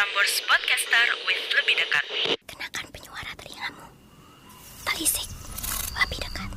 Prambors 0.00 0.40
Podcaster 0.48 1.06
with 1.28 1.44
lebih 1.60 1.76
dekat. 1.76 2.04
Kenakan 2.48 2.88
penyuara 2.88 3.36
telingamu. 3.36 3.84
Telisik 4.88 5.28
lebih 5.92 6.24
dekat. 6.24 6.48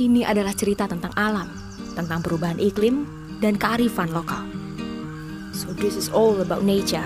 Ini 0.00 0.24
adalah 0.24 0.56
cerita 0.56 0.88
tentang 0.88 1.12
alam, 1.12 1.52
tentang 1.92 2.24
perubahan 2.24 2.56
iklim, 2.56 3.04
dan 3.44 3.60
kearifan 3.60 4.08
lokal. 4.16 4.48
So 5.52 5.76
this 5.76 5.92
is 5.92 6.08
all 6.08 6.40
about 6.40 6.64
nature, 6.64 7.04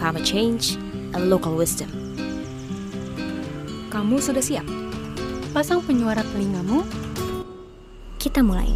climate 0.00 0.24
change, 0.24 0.80
and 1.12 1.28
local 1.28 1.52
wisdom. 1.52 1.92
Kamu 3.92 4.24
sudah 4.24 4.40
siap? 4.40 4.64
Pasang 5.52 5.84
penyuara 5.84 6.24
telingamu. 6.32 6.80
Kita 8.16 8.40
mulai. 8.40 8.72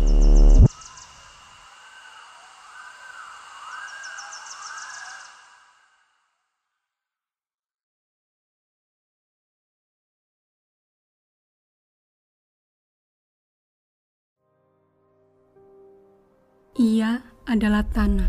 Adalah 17.48 17.80
tanah. 17.80 18.28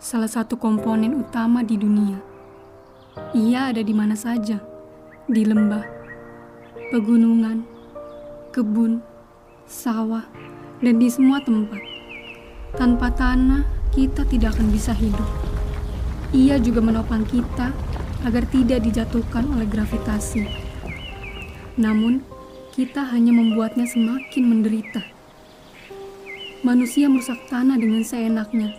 Salah 0.00 0.30
satu 0.32 0.56
komponen 0.56 1.20
utama 1.20 1.60
di 1.60 1.76
dunia. 1.76 2.16
Ia 3.36 3.68
ada 3.68 3.84
di 3.84 3.92
mana 3.92 4.16
saja, 4.16 4.56
di 5.28 5.44
lembah, 5.44 5.84
pegunungan, 6.88 7.60
kebun, 8.56 9.04
sawah, 9.68 10.24
dan 10.80 10.96
di 10.96 11.12
semua 11.12 11.44
tempat. 11.44 11.84
Tanpa 12.80 13.12
tanah, 13.12 13.68
kita 13.92 14.24
tidak 14.24 14.56
akan 14.56 14.72
bisa 14.72 14.96
hidup. 14.96 15.28
Ia 16.32 16.56
juga 16.56 16.80
menopang 16.80 17.28
kita 17.28 17.68
agar 18.24 18.48
tidak 18.48 18.80
dijatuhkan 18.80 19.44
oleh 19.52 19.68
gravitasi. 19.68 20.48
Namun, 21.76 22.24
kita 22.72 23.04
hanya 23.04 23.36
membuatnya 23.36 23.84
semakin 23.84 24.48
menderita. 24.48 25.04
Manusia 26.64 27.04
merusak 27.04 27.36
tanah 27.52 27.76
dengan 27.76 28.00
seenaknya, 28.00 28.72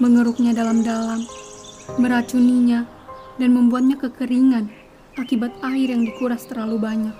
mengeruknya 0.00 0.56
dalam-dalam, 0.56 1.20
meracuninya, 2.00 2.88
dan 3.36 3.52
membuatnya 3.52 4.00
kekeringan 4.00 4.72
akibat 5.20 5.52
air 5.60 5.92
yang 5.92 6.08
dikuras 6.08 6.48
terlalu 6.48 6.80
banyak. 6.80 7.16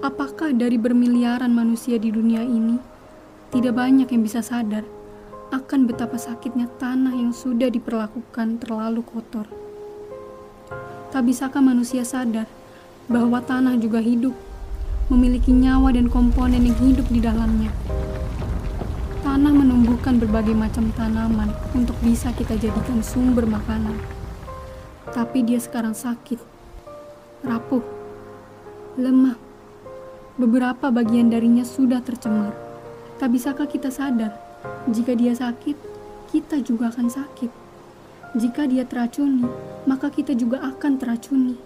Apakah 0.00 0.56
dari 0.56 0.80
bermiliaran 0.80 1.52
manusia 1.52 2.00
di 2.00 2.08
dunia 2.08 2.40
ini 2.40 2.80
tidak 3.52 3.76
banyak 3.76 4.08
yang 4.08 4.24
bisa 4.24 4.40
sadar 4.40 4.88
akan 5.52 5.84
betapa 5.84 6.16
sakitnya 6.16 6.72
tanah 6.80 7.12
yang 7.12 7.36
sudah 7.36 7.68
diperlakukan 7.68 8.64
terlalu 8.64 9.04
kotor? 9.04 9.59
Tak 11.10 11.26
bisakah 11.26 11.58
manusia 11.58 12.06
sadar 12.06 12.46
bahwa 13.10 13.42
tanah 13.42 13.74
juga 13.82 13.98
hidup, 13.98 14.30
memiliki 15.10 15.50
nyawa 15.50 15.90
dan 15.90 16.06
komponen 16.06 16.62
yang 16.62 16.78
hidup 16.78 17.02
di 17.10 17.18
dalamnya? 17.18 17.74
Tanah 19.26 19.50
menumbuhkan 19.50 20.22
berbagai 20.22 20.54
macam 20.54 20.94
tanaman 20.94 21.50
untuk 21.74 21.98
bisa 21.98 22.30
kita 22.30 22.54
jadikan 22.54 23.02
sumber 23.02 23.42
makanan. 23.42 23.98
Tapi 25.10 25.42
dia 25.42 25.58
sekarang 25.58 25.98
sakit, 25.98 26.38
rapuh, 27.42 27.82
lemah. 28.94 29.34
Beberapa 30.38 30.94
bagian 30.94 31.26
darinya 31.26 31.66
sudah 31.66 31.98
tercemar. 32.06 32.54
Tak 33.18 33.34
bisakah 33.34 33.66
kita 33.66 33.90
sadar, 33.90 34.38
jika 34.86 35.18
dia 35.18 35.34
sakit, 35.34 35.74
kita 36.30 36.62
juga 36.62 36.94
akan 36.94 37.10
sakit. 37.10 37.69
Jika 38.30 38.62
dia 38.70 38.86
teracuni, 38.86 39.42
maka 39.90 40.06
kita 40.06 40.38
juga 40.38 40.62
akan 40.62 41.02
teracuni. 41.02 41.58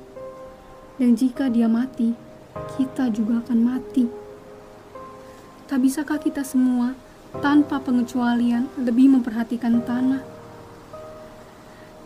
Dan 0.96 1.12
jika 1.12 1.52
dia 1.52 1.68
mati, 1.68 2.16
kita 2.80 3.12
juga 3.12 3.44
akan 3.44 3.58
mati. 3.60 4.08
Tak 5.68 5.76
bisakah 5.76 6.16
kita 6.16 6.40
semua, 6.40 6.96
tanpa 7.44 7.84
pengecualian, 7.84 8.72
lebih 8.80 9.12
memperhatikan 9.12 9.84
tanah? 9.84 10.24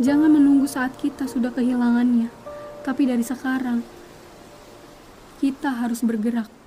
Jangan 0.03 0.27
menunggu 0.27 0.67
saat 0.67 0.99
kita 0.99 1.31
sudah 1.31 1.55
kehilangannya, 1.55 2.27
tapi 2.83 3.07
dari 3.07 3.23
sekarang, 3.23 3.87
kita 5.39 5.71
harus 5.71 6.03
bergerak. 6.03 6.58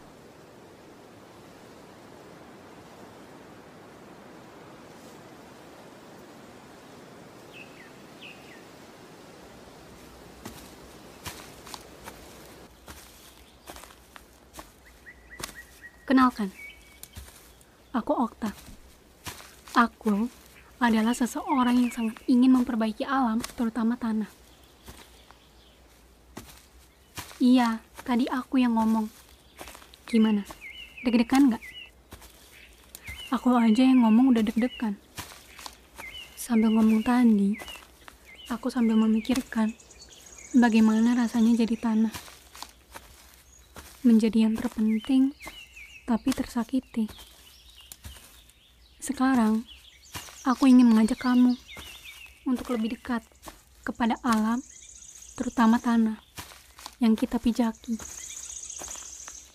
Kenalkan, 16.11 16.51
aku 17.95 18.11
Okta. 18.11 18.51
Aku 19.71 20.27
adalah 20.83 21.15
seseorang 21.15 21.79
yang 21.79 21.87
sangat 21.87 22.19
ingin 22.27 22.51
memperbaiki 22.51 23.07
alam, 23.07 23.39
terutama 23.55 23.95
tanah. 23.95 24.27
Iya, 27.39 27.79
tadi 28.03 28.27
aku 28.27 28.59
yang 28.59 28.75
ngomong. 28.75 29.07
Gimana? 30.03 30.43
Deg-degan 31.07 31.55
nggak? 31.55 31.63
Aku 33.31 33.55
aja 33.55 33.79
yang 33.79 34.03
ngomong 34.03 34.35
udah 34.35 34.43
deg-degan. 34.43 34.99
Sambil 36.35 36.75
ngomong 36.75 37.07
tadi, 37.07 37.55
aku 38.51 38.67
sambil 38.67 38.99
memikirkan 38.99 39.71
bagaimana 40.59 41.15
rasanya 41.15 41.63
jadi 41.63 41.79
tanah. 41.79 42.11
Menjadi 44.03 44.51
yang 44.51 44.59
terpenting 44.59 45.31
tapi 46.11 46.35
tersakiti. 46.35 47.07
Sekarang, 48.99 49.63
aku 50.43 50.67
ingin 50.67 50.91
mengajak 50.91 51.23
kamu 51.23 51.55
untuk 52.43 52.75
lebih 52.75 52.99
dekat 52.99 53.23
kepada 53.87 54.19
alam, 54.19 54.59
terutama 55.39 55.79
tanah 55.79 56.19
yang 56.99 57.15
kita 57.15 57.39
pijaki. 57.39 57.95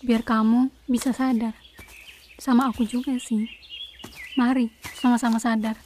Biar 0.01 0.25
kamu 0.25 0.73
bisa 0.89 1.13
sadar, 1.13 1.53
sama 2.41 2.73
aku 2.73 2.89
juga 2.89 3.13
sih. 3.21 3.45
Mari 4.33 4.73
sama-sama 4.97 5.37
sadar 5.37 5.77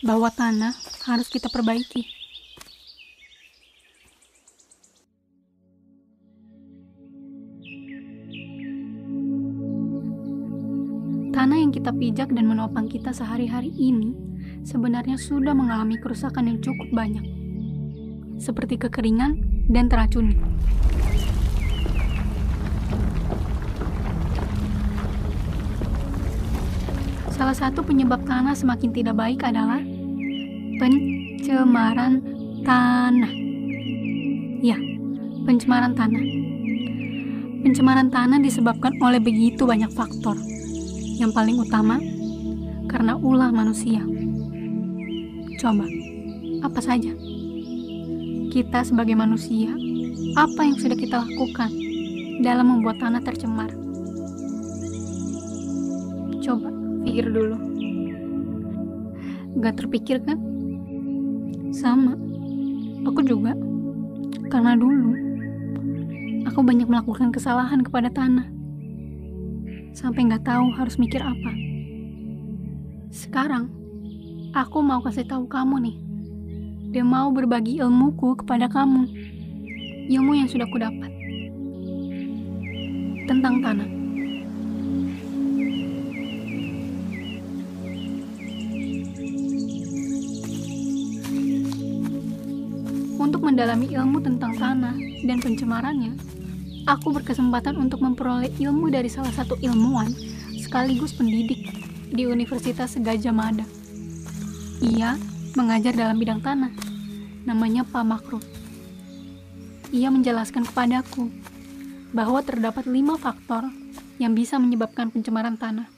bahwa 0.00 0.32
tanah 0.32 0.72
harus 1.04 1.28
kita 1.28 1.52
perbaiki. 1.52 2.08
Kita 11.86 12.02
pijak 12.02 12.34
dan 12.34 12.50
menopang 12.50 12.90
kita 12.90 13.14
sehari-hari 13.14 13.70
ini 13.70 14.10
sebenarnya 14.66 15.14
sudah 15.14 15.54
mengalami 15.54 15.94
kerusakan 15.94 16.50
yang 16.50 16.58
cukup 16.58 16.90
banyak, 16.90 17.22
seperti 18.42 18.74
kekeringan 18.74 19.38
dan 19.70 19.86
teracuni. 19.86 20.34
Salah 27.30 27.54
satu 27.54 27.86
penyebab 27.86 28.26
tanah 28.26 28.58
semakin 28.58 28.90
tidak 28.90 29.14
baik 29.14 29.46
adalah 29.46 29.78
pencemaran 30.82 32.18
tanah. 32.66 33.30
Ya, 34.58 34.74
pencemaran 35.46 35.94
tanah. 35.94 36.24
Pencemaran 37.62 38.10
tanah 38.10 38.42
disebabkan 38.42 38.98
oleh 38.98 39.22
begitu 39.22 39.62
banyak 39.62 39.94
faktor 39.94 40.34
yang 41.16 41.32
paling 41.32 41.56
utama, 41.56 41.96
karena 42.92 43.16
ulah 43.16 43.48
manusia. 43.48 44.04
Coba, 45.56 45.88
apa 46.60 46.80
saja? 46.84 47.16
Kita 48.52 48.84
sebagai 48.84 49.16
manusia, 49.16 49.72
apa 50.36 50.60
yang 50.64 50.76
sudah 50.76 50.96
kita 50.96 51.24
lakukan 51.24 51.72
dalam 52.44 52.68
membuat 52.68 53.00
tanah 53.00 53.24
tercemar? 53.24 53.72
Coba, 56.44 56.68
pikir 57.08 57.32
dulu. 57.32 57.56
Gak 59.64 59.80
terpikir 59.80 60.20
kan? 60.20 60.36
Sama, 61.72 62.12
aku 63.08 63.24
juga. 63.24 63.56
Karena 64.52 64.76
dulu, 64.76 65.16
aku 66.44 66.60
banyak 66.60 66.84
melakukan 66.84 67.32
kesalahan 67.32 67.80
kepada 67.80 68.12
tanah 68.12 68.55
sampai 69.96 70.28
nggak 70.28 70.44
tahu 70.44 70.68
harus 70.76 71.00
mikir 71.00 71.24
apa. 71.24 71.52
Sekarang, 73.08 73.72
aku 74.52 74.84
mau 74.84 75.00
kasih 75.00 75.24
tahu 75.24 75.48
kamu 75.48 75.88
nih. 75.88 75.96
Dan 76.92 77.08
mau 77.08 77.32
berbagi 77.32 77.80
ilmuku 77.80 78.44
kepada 78.44 78.68
kamu. 78.68 79.08
Ilmu 80.12 80.32
yang 80.36 80.48
sudah 80.52 80.68
kudapat. 80.68 81.08
Tentang 83.24 83.64
tanah. 83.64 83.88
Untuk 93.16 93.40
mendalami 93.42 93.90
ilmu 93.90 94.20
tentang 94.20 94.52
tanah 94.60 94.94
dan 95.24 95.40
pencemarannya, 95.40 96.15
aku 96.86 97.10
berkesempatan 97.10 97.74
untuk 97.74 97.98
memperoleh 97.98 98.48
ilmu 98.62 98.88
dari 98.94 99.10
salah 99.10 99.34
satu 99.34 99.58
ilmuwan 99.58 100.14
sekaligus 100.54 101.10
pendidik 101.10 101.66
di 102.14 102.22
Universitas 102.24 102.94
Gajah 102.94 103.34
Mada. 103.34 103.66
Ia 104.78 105.18
mengajar 105.58 105.98
dalam 105.98 106.16
bidang 106.16 106.38
tanah, 106.38 106.70
namanya 107.42 107.82
Pak 107.82 108.04
Makro. 108.06 108.38
Ia 109.90 110.14
menjelaskan 110.14 110.62
kepadaku 110.70 111.26
bahwa 112.14 112.38
terdapat 112.46 112.86
lima 112.86 113.18
faktor 113.18 113.66
yang 114.22 114.32
bisa 114.32 114.56
menyebabkan 114.56 115.10
pencemaran 115.10 115.58
tanah. 115.58 115.90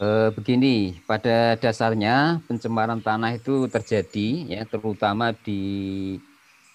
E, 0.00 0.08
begini, 0.32 0.96
pada 1.08 1.56
dasarnya 1.56 2.40
pencemaran 2.44 3.00
tanah 3.00 3.36
itu 3.36 3.68
terjadi 3.68 4.28
ya 4.48 4.62
terutama 4.64 5.32
di 5.32 6.16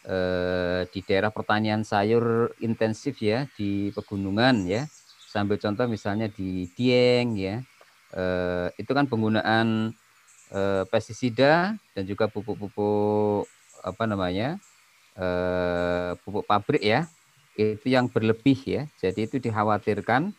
e, 0.05 0.17
di 0.93 0.99
daerah 1.03 1.33
pertanian 1.33 1.81
sayur 1.81 2.53
intensif 2.61 3.19
ya 3.19 3.49
di 3.57 3.89
pegunungan 3.91 4.69
ya. 4.69 4.85
Sambil 5.29 5.59
contoh 5.59 5.89
misalnya 5.89 6.31
di 6.31 6.69
Dieng 6.77 7.35
ya. 7.35 7.59
E, 8.13 8.23
itu 8.79 8.91
kan 8.93 9.09
penggunaan 9.09 9.91
e, 10.53 10.61
pestisida 10.87 11.75
dan 11.97 12.03
juga 12.05 12.29
pupuk-pupuk 12.29 13.49
apa 13.83 14.03
namanya? 14.05 14.61
e, 15.17 15.27
pupuk 16.23 16.45
pabrik 16.45 16.85
ya. 16.85 17.09
Itu 17.57 17.87
yang 17.89 18.07
berlebih 18.07 18.59
ya. 18.63 18.81
Jadi 19.01 19.27
itu 19.27 19.41
dikhawatirkan 19.41 20.35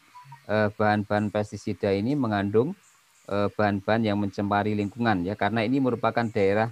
Eh, 0.46 0.70
bahan-bahan 0.78 1.34
pestisida 1.34 1.90
ini 1.90 2.14
mengandung 2.14 2.70
eh, 3.26 3.50
bahan-bahan 3.50 4.06
yang 4.06 4.14
mencemari 4.14 4.78
lingkungan 4.78 5.26
ya 5.26 5.34
karena 5.34 5.66
ini 5.66 5.82
merupakan 5.82 6.22
daerah 6.30 6.70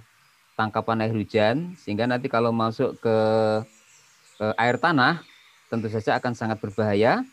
tangkapan 0.55 1.03
air 1.03 1.13
hujan 1.13 1.75
sehingga 1.77 2.07
nanti 2.07 2.31
kalau 2.31 2.55
masuk 2.55 2.95
ke, 2.99 3.17
ke 4.39 4.45
air 4.55 4.79
tanah 4.79 5.21
tentu 5.67 5.91
saja 5.91 6.17
akan 6.17 6.33
sangat 6.33 6.57
berbahaya. 6.59 7.23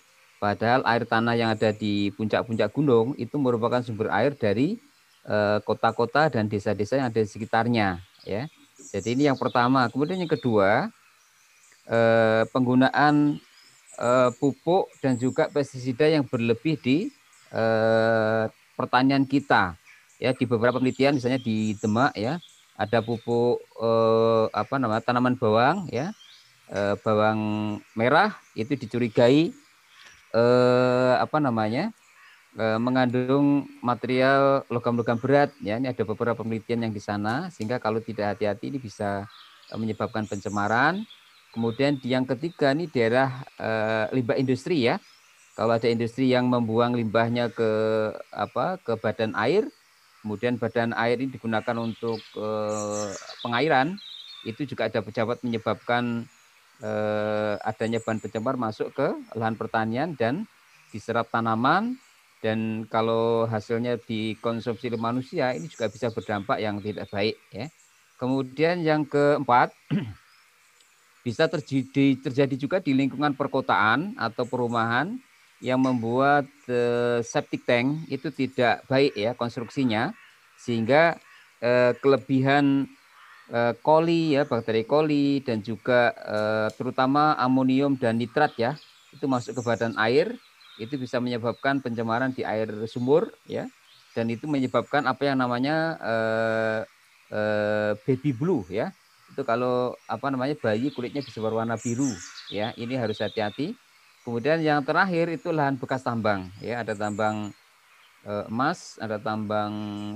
Padahal 0.43 0.83
air 0.83 1.07
tanah 1.07 1.39
yang 1.39 1.55
ada 1.55 1.71
di 1.71 2.11
puncak-puncak 2.19 2.75
gunung 2.75 3.15
itu 3.15 3.39
merupakan 3.39 3.79
sumber 3.79 4.11
air 4.11 4.35
dari 4.35 4.75
eh, 5.23 5.59
kota-kota 5.63 6.27
dan 6.27 6.51
desa-desa 6.51 6.99
yang 6.99 7.15
ada 7.15 7.23
di 7.23 7.31
sekitarnya 7.31 8.03
ya. 8.27 8.51
Jadi 8.91 9.15
ini 9.15 9.31
yang 9.31 9.39
pertama. 9.39 9.87
Kemudian 9.87 10.19
yang 10.19 10.31
kedua 10.31 10.91
penggunaan 12.51 13.39
uh, 13.99 14.31
pupuk 14.39 14.89
dan 15.03 15.19
juga 15.19 15.51
pestisida 15.51 16.09
yang 16.09 16.25
berlebih 16.25 16.79
di 16.81 16.97
uh, 17.53 18.49
pertanian 18.79 19.27
kita. 19.27 19.77
Ya, 20.23 20.31
di 20.31 20.47
beberapa 20.47 20.79
penelitian 20.79 21.19
misalnya 21.19 21.43
di 21.43 21.75
Demak 21.83 22.15
ya, 22.15 22.39
ada 22.83 22.99
pupuk 22.99 23.63
uh, 23.79 24.51
apa 24.51 24.75
namanya 24.83 25.03
tanaman 25.07 25.39
bawang 25.39 25.87
ya. 25.89 26.11
Uh, 26.73 26.97
bawang 27.05 27.41
merah 27.93 28.33
itu 28.57 28.75
dicurigai 28.75 29.55
uh, 30.35 31.21
apa 31.23 31.39
namanya? 31.39 31.95
Uh, 32.53 32.77
mengandung 32.77 33.65
material 33.81 34.67
logam-logam 34.69 35.17
berat 35.17 35.55
ya. 35.63 35.79
Ini 35.79 35.95
ada 35.95 36.03
beberapa 36.03 36.43
penelitian 36.43 36.91
yang 36.91 36.93
di 36.93 37.01
sana 37.01 37.49
sehingga 37.49 37.79
kalau 37.79 38.03
tidak 38.03 38.37
hati-hati 38.37 38.75
ini 38.75 38.79
bisa 38.83 39.25
menyebabkan 39.73 40.29
pencemaran 40.29 41.01
Kemudian 41.53 42.01
yang 42.01 42.25
ketiga 42.25 42.73
ini 42.73 42.89
daerah 42.89 43.45
uh, 43.61 44.09
limbah 44.09 44.41
industri 44.41 44.89
ya. 44.89 44.97
Kalau 45.53 45.77
ada 45.77 45.85
industri 45.85 46.33
yang 46.33 46.49
membuang 46.49 46.97
limbahnya 46.97 47.53
ke 47.53 47.71
apa 48.33 48.81
ke 48.81 48.97
badan 48.97 49.37
air, 49.37 49.69
kemudian 50.23 50.57
badan 50.57 50.95
air 50.95 51.19
ini 51.19 51.35
digunakan 51.35 51.77
untuk 51.83 52.23
uh, 52.39 53.11
pengairan, 53.43 53.99
itu 54.47 54.63
juga 54.65 54.87
ada 54.87 55.03
pejabat 55.03 55.43
menyebabkan 55.43 56.25
uh, 56.83 57.55
adanya 57.67 57.99
bahan 57.99 58.23
pencemar 58.23 58.55
masuk 58.55 58.95
ke 58.95 59.09
lahan 59.35 59.59
pertanian 59.59 60.15
dan 60.15 60.47
diserap 60.95 61.29
tanaman. 61.29 61.99
Dan 62.43 62.91
kalau 62.91 63.47
hasilnya 63.47 64.03
dikonsumsi 64.03 64.91
oleh 64.91 64.99
manusia 64.99 65.55
ini 65.55 65.71
juga 65.71 65.87
bisa 65.87 66.11
berdampak 66.11 66.59
yang 66.59 66.83
tidak 66.83 67.07
baik 67.07 67.39
ya. 67.55 67.71
Kemudian 68.19 68.83
yang 68.83 69.07
keempat 69.07 69.71
bisa 71.27 71.47
terjadi 71.47 72.55
juga 72.59 72.83
di 72.83 72.99
lingkungan 72.99 73.39
perkotaan 73.39 74.19
atau 74.19 74.43
perumahan 74.43 75.23
yang 75.63 75.79
membuat 75.79 76.51
uh, 76.67 77.23
septic 77.23 77.63
tank 77.63 78.03
itu 78.11 78.35
tidak 78.35 78.83
baik 78.91 79.15
ya 79.15 79.31
konstruksinya 79.39 80.11
sehingga 80.59 81.15
uh, 81.63 81.95
kelebihan 82.03 82.91
uh, 83.55 83.71
koli 83.79 84.35
ya 84.35 84.43
bakteri 84.43 84.83
koli 84.83 85.39
dan 85.47 85.63
juga 85.63 86.11
uh, 86.19 86.69
terutama 86.75 87.39
amonium 87.39 87.95
dan 87.95 88.19
nitrat 88.19 88.59
ya 88.59 88.75
itu 89.15 89.31
masuk 89.31 89.55
ke 89.55 89.63
badan 89.63 89.95
air 90.03 90.35
itu 90.83 90.99
bisa 90.99 91.23
menyebabkan 91.23 91.79
pencemaran 91.79 92.35
di 92.35 92.43
air 92.43 92.67
sumur 92.91 93.31
ya 93.47 93.71
dan 94.19 94.27
itu 94.29 94.51
menyebabkan 94.51 95.07
apa 95.07 95.31
yang 95.31 95.39
namanya 95.39 95.97
uh, 96.03 96.81
uh, 97.31 97.91
baby 98.03 98.35
blue 98.35 98.67
ya 98.67 98.91
itu 99.33 99.47
kalau 99.47 99.97
apa 100.11 100.27
namanya 100.29 100.59
bayi 100.61 100.93
kulitnya 100.93 101.25
bisa 101.25 101.41
berwarna 101.41 101.79
biru 101.81 102.13
ya 102.53 102.75
ini 102.77 102.99
harus 102.99 103.23
hati-hati 103.23 103.73
kemudian 104.23 104.59
yang 104.63 104.81
terakhir 104.83 105.31
itu 105.31 105.51
lahan 105.51 105.77
bekas 105.77 106.03
tambang 106.03 106.49
ya. 106.63 106.83
Ada 106.83 106.95
tambang 106.97 107.51
e, 108.25 108.33
emas 108.49 108.97
ada 108.99 109.19
tambang 109.19 109.73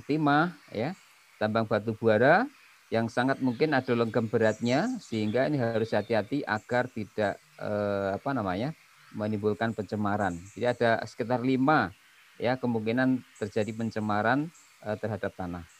timah 0.06 0.55
ya. 0.73 0.94
Tambang 1.37 1.69
batu 1.69 1.93
bara 1.99 2.49
yang 2.88 3.11
sangat 3.11 3.43
mungkin 3.43 3.75
ada 3.76 3.93
logam 3.93 4.31
beratnya 4.31 4.88
sehingga 5.03 5.50
ini 5.50 5.61
harus 5.61 5.93
hati-hati 5.93 6.47
agar 6.47 6.88
tidak 6.88 7.37
e, 7.58 7.70
apa 8.17 8.31
namanya 8.32 8.73
menimbulkan 9.12 9.76
pencemaran. 9.76 10.38
Jadi 10.56 10.67
ada 10.67 11.02
sekitar 11.05 11.44
lima 11.44 11.93
ya 12.41 12.56
kemungkinan 12.56 13.20
terjadi 13.43 13.70
pencemaran 13.76 14.49
e, 14.81 14.88
terhadap 14.97 15.35
tanah 15.37 15.75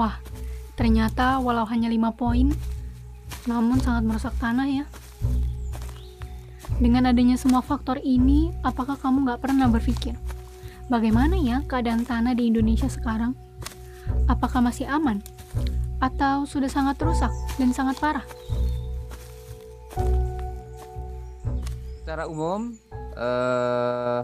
Wah, 0.00 0.16
ternyata 0.80 1.44
walau 1.44 1.68
hanya 1.68 1.92
lima 1.92 2.08
poin, 2.16 2.48
namun 3.44 3.76
sangat 3.84 4.08
merusak 4.08 4.32
tanah 4.40 4.64
ya. 4.64 4.84
Dengan 6.80 7.12
adanya 7.12 7.36
semua 7.36 7.60
faktor 7.60 8.00
ini, 8.00 8.48
apakah 8.64 8.96
kamu 8.96 9.28
nggak 9.28 9.44
pernah 9.44 9.68
berpikir, 9.68 10.16
bagaimana 10.88 11.36
ya 11.36 11.60
keadaan 11.68 12.08
tanah 12.08 12.32
di 12.32 12.48
Indonesia 12.48 12.88
sekarang? 12.88 13.36
Apakah 14.24 14.64
masih 14.64 14.88
aman? 14.88 15.20
Atau 16.00 16.48
sudah 16.48 16.72
sangat 16.72 16.96
rusak 17.04 17.28
dan 17.60 17.76
sangat 17.76 18.00
parah? 18.00 18.24
Secara 22.00 22.24
umum, 22.24 22.72
eh, 23.20 24.20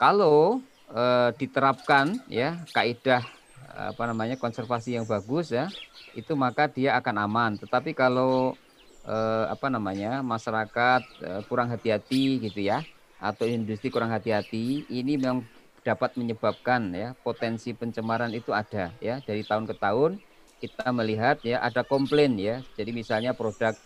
kalau 0.00 0.64
eh, 0.96 1.28
diterapkan 1.36 2.24
ya 2.32 2.64
kaidah 2.72 3.36
apa 3.78 4.10
namanya 4.10 4.34
konservasi 4.34 4.98
yang 4.98 5.06
bagus 5.06 5.54
ya 5.54 5.70
itu 6.18 6.34
maka 6.34 6.66
dia 6.66 6.98
akan 6.98 7.16
aman. 7.22 7.52
Tetapi 7.60 7.94
kalau 7.94 8.58
eh, 9.06 9.44
apa 9.46 9.70
namanya 9.70 10.20
masyarakat 10.26 11.02
eh, 11.22 11.42
kurang 11.46 11.70
hati-hati 11.70 12.42
gitu 12.42 12.60
ya 12.66 12.82
atau 13.18 13.46
industri 13.46 13.90
kurang 13.90 14.10
hati-hati 14.10 14.86
ini 14.90 15.18
memang 15.18 15.46
dapat 15.86 16.14
menyebabkan 16.18 16.90
ya 16.92 17.14
potensi 17.22 17.70
pencemaran 17.72 18.34
itu 18.34 18.50
ada 18.50 18.90
ya. 18.98 19.22
Dari 19.22 19.46
tahun 19.46 19.70
ke 19.70 19.74
tahun 19.78 20.18
kita 20.58 20.90
melihat 20.90 21.38
ya 21.46 21.62
ada 21.62 21.86
komplain 21.86 22.34
ya. 22.34 22.60
Jadi 22.74 22.90
misalnya 22.90 23.30
produk 23.32 23.78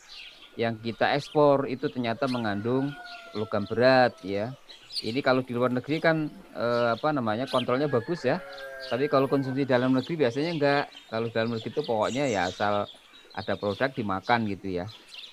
yang 0.56 0.76
kita 0.80 1.16
ekspor 1.16 1.64
itu 1.68 1.88
ternyata 1.88 2.28
mengandung 2.28 2.92
logam 3.32 3.64
berat 3.64 4.12
ya 4.20 4.52
ini 5.00 5.20
kalau 5.24 5.40
di 5.40 5.52
luar 5.56 5.72
negeri 5.72 5.96
kan 6.02 6.28
eh, 6.52 6.88
apa 6.96 7.08
namanya 7.16 7.48
kontrolnya 7.48 7.88
bagus 7.88 8.22
ya. 8.28 8.38
Tapi 8.92 9.08
kalau 9.08 9.26
konsumsi 9.30 9.64
dalam 9.64 9.96
negeri 9.96 10.14
biasanya 10.28 10.50
enggak. 10.52 10.84
Kalau 11.08 11.28
dalam 11.32 11.56
negeri 11.56 11.70
itu 11.72 11.82
pokoknya 11.82 12.28
ya 12.28 12.52
asal 12.52 12.86
ada 13.32 13.54
produk 13.56 13.90
dimakan 13.96 14.44
gitu 14.52 14.68
ya. 14.82 14.86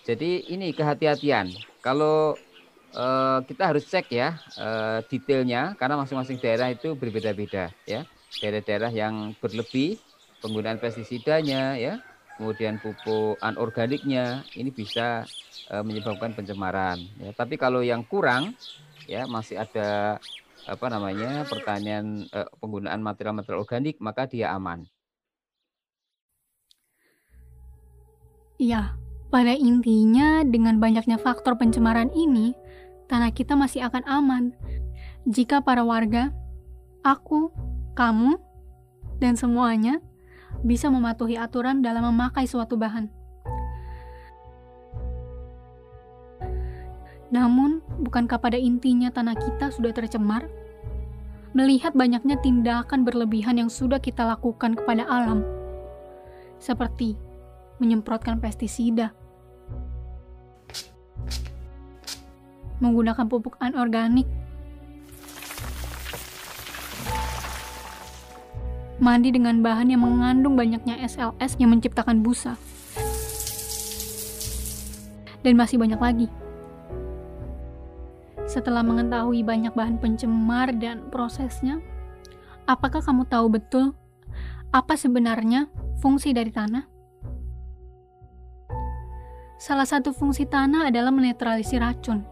Jadi 0.08 0.48
ini 0.50 0.72
kehati-hatian. 0.72 1.52
Kalau 1.84 2.40
eh, 2.96 3.40
kita 3.46 3.64
harus 3.70 3.84
cek 3.90 4.08
ya 4.10 4.40
eh, 4.58 5.00
detailnya 5.12 5.76
karena 5.76 6.00
masing-masing 6.00 6.40
daerah 6.40 6.72
itu 6.72 6.96
berbeda-beda 6.96 7.76
ya. 7.84 8.08
Daerah-daerah 8.40 8.92
yang 8.96 9.36
berlebih 9.44 10.00
penggunaan 10.40 10.80
pestisidanya 10.80 11.76
ya, 11.76 12.00
kemudian 12.40 12.80
pupuk 12.80 13.36
anorganiknya 13.44 14.48
ini 14.56 14.72
bisa 14.72 15.28
eh, 15.68 15.84
menyebabkan 15.84 16.32
pencemaran 16.32 17.04
ya. 17.20 17.36
Tapi 17.36 17.60
kalau 17.60 17.84
yang 17.84 18.08
kurang 18.08 18.56
ya 19.04 19.28
masih 19.28 19.60
ada 19.60 20.18
apa 20.64 20.86
namanya 20.88 21.44
pertanian 21.44 22.24
eh, 22.32 22.48
penggunaan 22.64 23.04
material-material 23.04 23.68
organik 23.68 24.00
maka 24.00 24.24
dia 24.24 24.56
aman. 24.56 24.88
Iya, 28.60 28.96
pada 29.32 29.56
intinya 29.56 30.44
dengan 30.48 30.84
banyaknya 30.84 31.16
faktor 31.16 31.56
pencemaran 31.56 32.12
ini, 32.12 32.52
tanah 33.08 33.32
kita 33.32 33.56
masih 33.56 33.88
akan 33.88 34.04
aman 34.04 34.52
jika 35.28 35.64
para 35.64 35.84
warga, 35.84 36.32
aku, 37.08 37.52
kamu, 37.96 38.36
dan 39.20 39.40
semuanya 39.40 40.04
bisa 40.64 40.92
mematuhi 40.92 41.40
aturan 41.40 41.80
dalam 41.80 42.08
memakai 42.12 42.44
suatu 42.44 42.76
bahan. 42.76 43.08
Namun, 47.30 47.86
bukankah 48.02 48.42
pada 48.42 48.58
intinya 48.58 49.14
tanah 49.14 49.38
kita 49.38 49.70
sudah 49.70 49.94
tercemar? 49.94 50.50
Melihat 51.54 51.94
banyaknya 51.94 52.38
tindakan 52.42 53.06
berlebihan 53.06 53.58
yang 53.58 53.70
sudah 53.70 53.98
kita 54.02 54.26
lakukan 54.26 54.78
kepada 54.78 55.06
alam, 55.06 55.42
seperti 56.62 57.18
menyemprotkan 57.82 58.38
pestisida, 58.38 59.14
menggunakan 62.82 63.26
pupuk 63.26 63.58
anorganik, 63.62 64.30
mandi 69.00 69.32
dengan 69.32 69.64
bahan 69.64 69.96
yang 69.96 70.04
mengandung 70.04 70.60
banyaknya 70.60 71.00
SLS 71.04 71.56
yang 71.56 71.72
menciptakan 71.72 72.20
busa, 72.20 72.60
dan 75.44 75.56
masih 75.56 75.80
banyak 75.80 76.00
lagi. 76.00 76.28
Setelah 78.50 78.82
mengetahui 78.84 79.46
banyak 79.46 79.72
bahan 79.72 80.02
pencemar 80.02 80.76
dan 80.76 81.08
prosesnya, 81.08 81.80
apakah 82.68 83.00
kamu 83.00 83.24
tahu 83.30 83.48
betul 83.48 83.86
apa 84.70 85.00
sebenarnya 85.00 85.72
fungsi 86.02 86.36
dari 86.36 86.52
tanah? 86.52 86.84
Salah 89.60 89.86
satu 89.86 90.16
fungsi 90.16 90.48
tanah 90.48 90.88
adalah 90.88 91.12
menetralisir 91.12 91.84
racun 91.84 92.24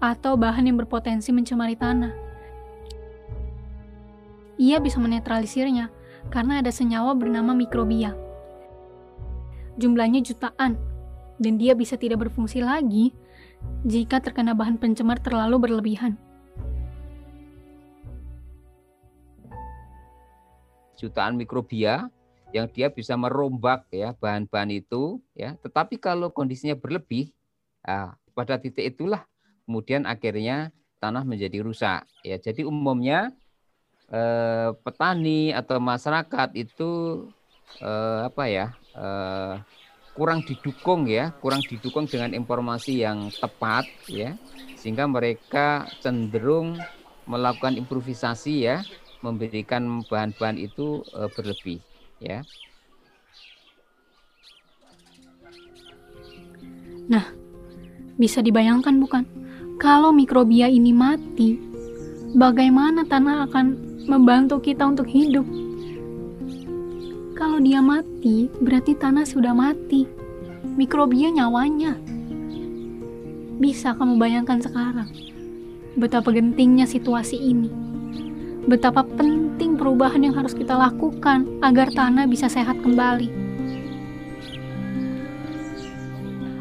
atau 0.00 0.32
bahan 0.34 0.64
yang 0.64 0.80
berpotensi 0.80 1.28
mencemari 1.28 1.76
tanah. 1.76 2.10
Ia 4.56 4.80
bisa 4.80 4.96
menetralisirnya 4.96 5.99
karena 6.28 6.60
ada 6.60 6.68
senyawa 6.68 7.16
bernama 7.16 7.56
mikrobia. 7.56 8.12
Jumlahnya 9.80 10.20
jutaan, 10.20 10.76
dan 11.40 11.56
dia 11.56 11.72
bisa 11.72 11.96
tidak 11.96 12.28
berfungsi 12.28 12.60
lagi 12.60 13.16
jika 13.88 14.20
terkena 14.20 14.52
bahan 14.52 14.76
pencemar 14.76 15.16
terlalu 15.24 15.56
berlebihan. 15.56 16.20
Jutaan 21.00 21.40
mikrobia 21.40 22.12
yang 22.52 22.68
dia 22.68 22.90
bisa 22.90 23.16
merombak 23.16 23.86
ya 23.88 24.12
bahan-bahan 24.18 24.74
itu 24.74 25.22
ya 25.32 25.54
tetapi 25.62 25.96
kalau 26.02 26.28
kondisinya 26.34 26.74
berlebih 26.74 27.30
nah, 27.86 28.18
pada 28.34 28.58
titik 28.58 28.94
itulah 28.94 29.22
kemudian 29.64 30.02
akhirnya 30.02 30.74
tanah 30.98 31.22
menjadi 31.22 31.62
rusak 31.62 32.04
ya 32.26 32.36
jadi 32.42 32.66
umumnya 32.66 33.30
eh, 34.10 34.70
petani 34.82 35.54
atau 35.54 35.78
masyarakat 35.78 36.52
itu 36.58 36.90
eh, 37.80 38.20
apa 38.26 38.44
ya 38.50 38.66
eh, 38.94 39.54
kurang 40.14 40.42
didukung 40.44 41.06
ya, 41.06 41.32
kurang 41.38 41.62
didukung 41.64 42.04
dengan 42.04 42.34
informasi 42.34 43.00
yang 43.00 43.30
tepat 43.32 43.86
ya, 44.10 44.36
sehingga 44.76 45.06
mereka 45.06 45.86
cenderung 46.02 46.76
melakukan 47.24 47.78
improvisasi 47.78 48.68
ya, 48.68 48.82
memberikan 49.24 50.02
bahan-bahan 50.08 50.58
itu 50.58 51.00
e, 51.14 51.20
berlebih 51.32 51.78
ya. 52.18 52.42
Nah, 57.08 57.24
bisa 58.20 58.44
dibayangkan 58.44 59.00
bukan? 59.00 59.24
Kalau 59.80 60.12
mikrobia 60.12 60.68
ini 60.68 60.92
mati, 60.92 61.56
bagaimana 62.36 63.08
tanah 63.08 63.48
akan 63.48 63.89
membantu 64.08 64.62
kita 64.62 64.86
untuk 64.86 65.08
hidup? 65.08 65.44
Kalau 67.36 67.56
dia 67.60 67.80
mati, 67.80 68.52
berarti 68.60 68.96
tanah 68.96 69.24
sudah 69.24 69.56
mati. 69.56 70.04
Mikrobia 70.76 71.32
nyawanya. 71.32 71.96
Bisa 73.60 73.96
kamu 73.96 74.16
bayangkan 74.16 74.60
sekarang 74.60 75.08
betapa 75.98 76.30
gentingnya 76.30 76.86
situasi 76.86 77.36
ini. 77.36 77.70
Betapa 78.68 79.02
penting 79.02 79.74
perubahan 79.80 80.20
yang 80.20 80.36
harus 80.36 80.52
kita 80.52 80.76
lakukan 80.76 81.48
agar 81.64 81.90
tanah 81.90 82.28
bisa 82.28 82.46
sehat 82.46 82.78
kembali. 82.84 83.32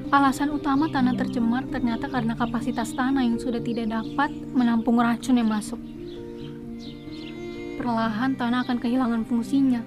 Alasan 0.10 0.50
utama 0.50 0.90
tanah 0.90 1.14
tercemar 1.14 1.70
ternyata 1.70 2.10
karena 2.10 2.34
kapasitas 2.34 2.98
tanah 2.98 3.22
yang 3.22 3.38
sudah 3.38 3.62
tidak 3.62 3.94
dapat 3.94 4.34
menampung 4.58 4.98
racun 4.98 5.38
yang 5.38 5.52
masuk. 5.52 5.78
Perlahan 7.80 8.36
tanah 8.36 8.68
akan 8.68 8.78
kehilangan 8.84 9.24
fungsinya. 9.24 9.80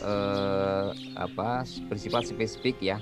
Eh, 0.00 0.88
apa 1.18 1.66
bersifat 1.90 2.30
spesifik 2.30 2.78
ya. 2.78 2.98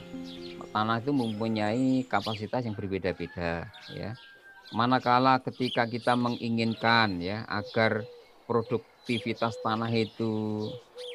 Tanah 0.72 1.04
itu 1.04 1.12
mempunyai 1.12 2.08
kapasitas 2.08 2.64
yang 2.64 2.72
berbeda-beda 2.72 3.68
ya. 3.92 4.16
Manakala 4.72 5.36
ketika 5.44 5.84
kita 5.84 6.16
menginginkan 6.16 7.20
ya 7.20 7.44
agar 7.44 8.08
produktivitas 8.48 9.60
tanah 9.60 9.92
itu 9.92 10.64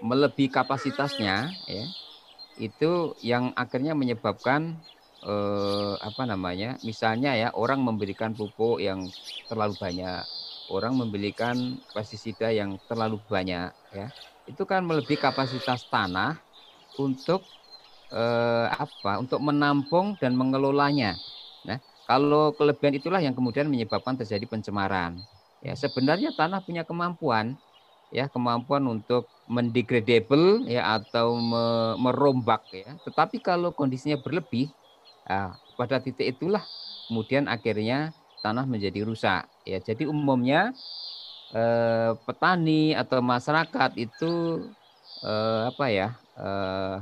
melebihi 0.06 0.54
kapasitasnya 0.54 1.50
ya 1.66 1.86
itu 2.62 3.18
yang 3.26 3.50
akhirnya 3.58 3.98
menyebabkan 3.98 4.78
eh, 5.26 5.94
apa 5.98 6.24
namanya 6.30 6.78
misalnya 6.86 7.34
ya 7.34 7.50
orang 7.54 7.82
memberikan 7.82 8.38
pupuk 8.38 8.78
yang 8.78 9.10
terlalu 9.50 9.74
banyak 9.82 10.22
orang 10.74 10.98
memberikan 10.98 11.78
pestisida 11.94 12.50
yang 12.50 12.82
terlalu 12.90 13.22
banyak 13.30 13.70
ya 13.94 14.10
itu 14.50 14.64
kan 14.68 14.84
melebihi 14.84 15.20
kapasitas 15.22 15.88
tanah 15.88 16.42
untuk 17.00 17.48
eh, 18.14 18.68
apa? 18.70 19.20
Untuk 19.22 19.40
menampung 19.40 20.16
dan 20.20 20.36
mengelolanya. 20.38 21.18
Nah, 21.66 21.80
kalau 22.06 22.54
kelebihan 22.56 23.00
itulah 23.00 23.22
yang 23.24 23.34
kemudian 23.34 23.68
menyebabkan 23.72 24.20
terjadi 24.20 24.44
pencemaran. 24.46 25.24
Ya, 25.64 25.74
sebenarnya 25.80 26.36
tanah 26.36 26.60
punya 26.62 26.84
kemampuan 26.84 27.56
ya, 28.12 28.28
kemampuan 28.28 28.84
untuk 28.86 29.32
mendegradable 29.48 30.64
ya 30.68 31.00
atau 31.00 31.40
me, 31.40 31.96
merombak 32.00 32.68
ya. 32.72 33.00
Tetapi 33.08 33.40
kalau 33.40 33.72
kondisinya 33.72 34.20
berlebih, 34.20 34.76
ya, 35.28 35.56
pada 35.80 36.04
titik 36.04 36.38
itulah 36.38 36.68
kemudian 37.08 37.48
akhirnya 37.48 38.12
tanah 38.44 38.66
menjadi 38.68 39.00
rusak 39.08 39.48
ya. 39.64 39.80
Jadi 39.80 40.04
umumnya 40.10 40.76
eh, 41.56 42.12
petani 42.26 42.94
atau 42.98 43.20
masyarakat 43.24 43.92
itu 44.00 44.26
eh, 45.24 45.62
apa 45.70 45.86
ya 45.92 46.08
eh, 46.38 46.98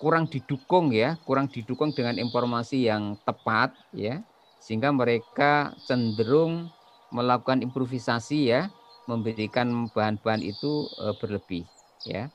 kurang 0.00 0.28
didukung 0.32 0.92
ya, 0.94 1.16
kurang 1.26 1.48
didukung 1.52 1.90
dengan 1.96 2.16
informasi 2.20 2.86
yang 2.90 3.16
tepat 3.24 3.72
ya, 3.94 4.20
sehingga 4.60 4.92
mereka 4.92 5.72
cenderung 5.88 6.70
melakukan 7.12 7.64
improvisasi 7.64 8.52
ya, 8.52 8.70
memberikan 9.08 9.88
bahan-bahan 9.92 10.42
itu 10.44 10.90
eh, 11.00 11.14
berlebih 11.16 11.64
ya. 12.06 12.30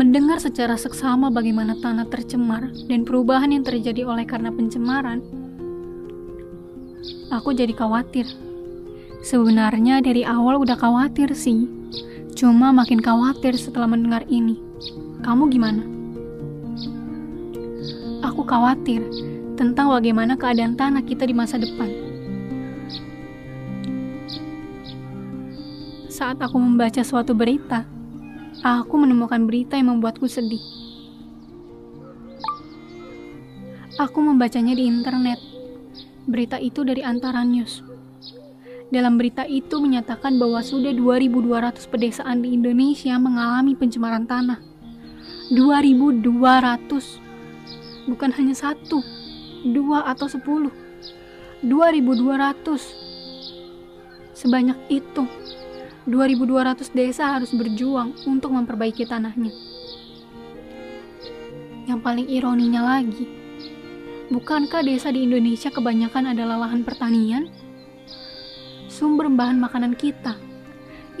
Mendengar 0.00 0.40
secara 0.40 0.80
seksama 0.80 1.28
bagaimana 1.28 1.76
tanah 1.76 2.08
tercemar 2.08 2.72
dan 2.88 3.04
perubahan 3.04 3.52
yang 3.52 3.60
terjadi 3.60 4.08
oleh 4.08 4.24
karena 4.24 4.48
pencemaran, 4.48 5.20
aku 7.28 7.52
jadi 7.52 7.76
khawatir. 7.76 8.24
Sebenarnya 9.20 10.00
dari 10.00 10.24
awal 10.24 10.56
udah 10.56 10.80
khawatir 10.80 11.36
sih, 11.36 11.68
cuma 12.32 12.72
makin 12.72 13.04
khawatir 13.04 13.52
setelah 13.60 13.92
mendengar 13.92 14.24
ini. 14.32 14.56
Kamu 15.20 15.52
gimana? 15.52 15.84
Aku 18.24 18.40
khawatir 18.48 19.04
tentang 19.60 19.92
bagaimana 19.92 20.32
keadaan 20.40 20.80
tanah 20.80 21.04
kita 21.04 21.28
di 21.28 21.36
masa 21.36 21.60
depan. 21.60 21.92
Saat 26.08 26.40
aku 26.40 26.56
membaca 26.56 27.04
suatu 27.04 27.36
berita, 27.36 27.99
aku 28.60 29.00
menemukan 29.00 29.48
berita 29.48 29.80
yang 29.80 29.96
membuatku 29.96 30.28
sedih. 30.28 30.60
Aku 33.96 34.20
membacanya 34.24 34.76
di 34.76 34.84
internet. 34.88 35.38
Berita 36.28 36.60
itu 36.60 36.84
dari 36.84 37.02
Antara 37.04 37.44
News. 37.44 37.82
Dalam 38.90 39.14
berita 39.16 39.46
itu 39.46 39.78
menyatakan 39.78 40.36
bahwa 40.36 40.60
sudah 40.64 40.92
2.200 40.92 41.86
pedesaan 41.86 42.42
di 42.42 42.58
Indonesia 42.58 43.14
mengalami 43.16 43.78
pencemaran 43.78 44.26
tanah. 44.26 44.58
2.200. 45.52 48.10
Bukan 48.10 48.30
hanya 48.34 48.54
satu, 48.56 49.04
dua 49.62 50.02
atau 50.10 50.26
sepuluh. 50.26 50.72
2.200. 51.62 54.34
Sebanyak 54.34 54.78
itu 54.88 55.28
2.200 56.08 56.96
desa 56.96 57.36
harus 57.36 57.52
berjuang 57.52 58.16
untuk 58.24 58.56
memperbaiki 58.56 59.04
tanahnya. 59.04 59.52
Yang 61.84 62.00
paling 62.00 62.28
ironinya 62.32 62.80
lagi, 62.96 63.28
bukankah 64.32 64.80
desa 64.80 65.12
di 65.12 65.28
Indonesia 65.28 65.68
kebanyakan 65.68 66.32
adalah 66.32 66.64
lahan 66.64 66.88
pertanian? 66.88 67.52
Sumber 68.88 69.28
bahan 69.28 69.60
makanan 69.60 69.92
kita. 69.92 70.40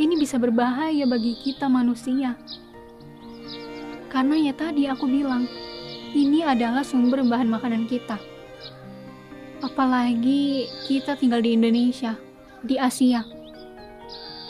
Ini 0.00 0.16
bisa 0.16 0.40
berbahaya 0.40 1.04
bagi 1.04 1.36
kita 1.36 1.68
manusia. 1.68 2.40
Karena 4.08 4.36
ya 4.40 4.56
tadi 4.56 4.88
aku 4.88 5.04
bilang, 5.04 5.44
ini 6.16 6.40
adalah 6.40 6.80
sumber 6.80 7.20
bahan 7.20 7.52
makanan 7.52 7.84
kita. 7.84 8.16
Apalagi 9.60 10.72
kita 10.88 11.20
tinggal 11.20 11.44
di 11.44 11.52
Indonesia, 11.52 12.16
di 12.64 12.80
Asia, 12.80 13.39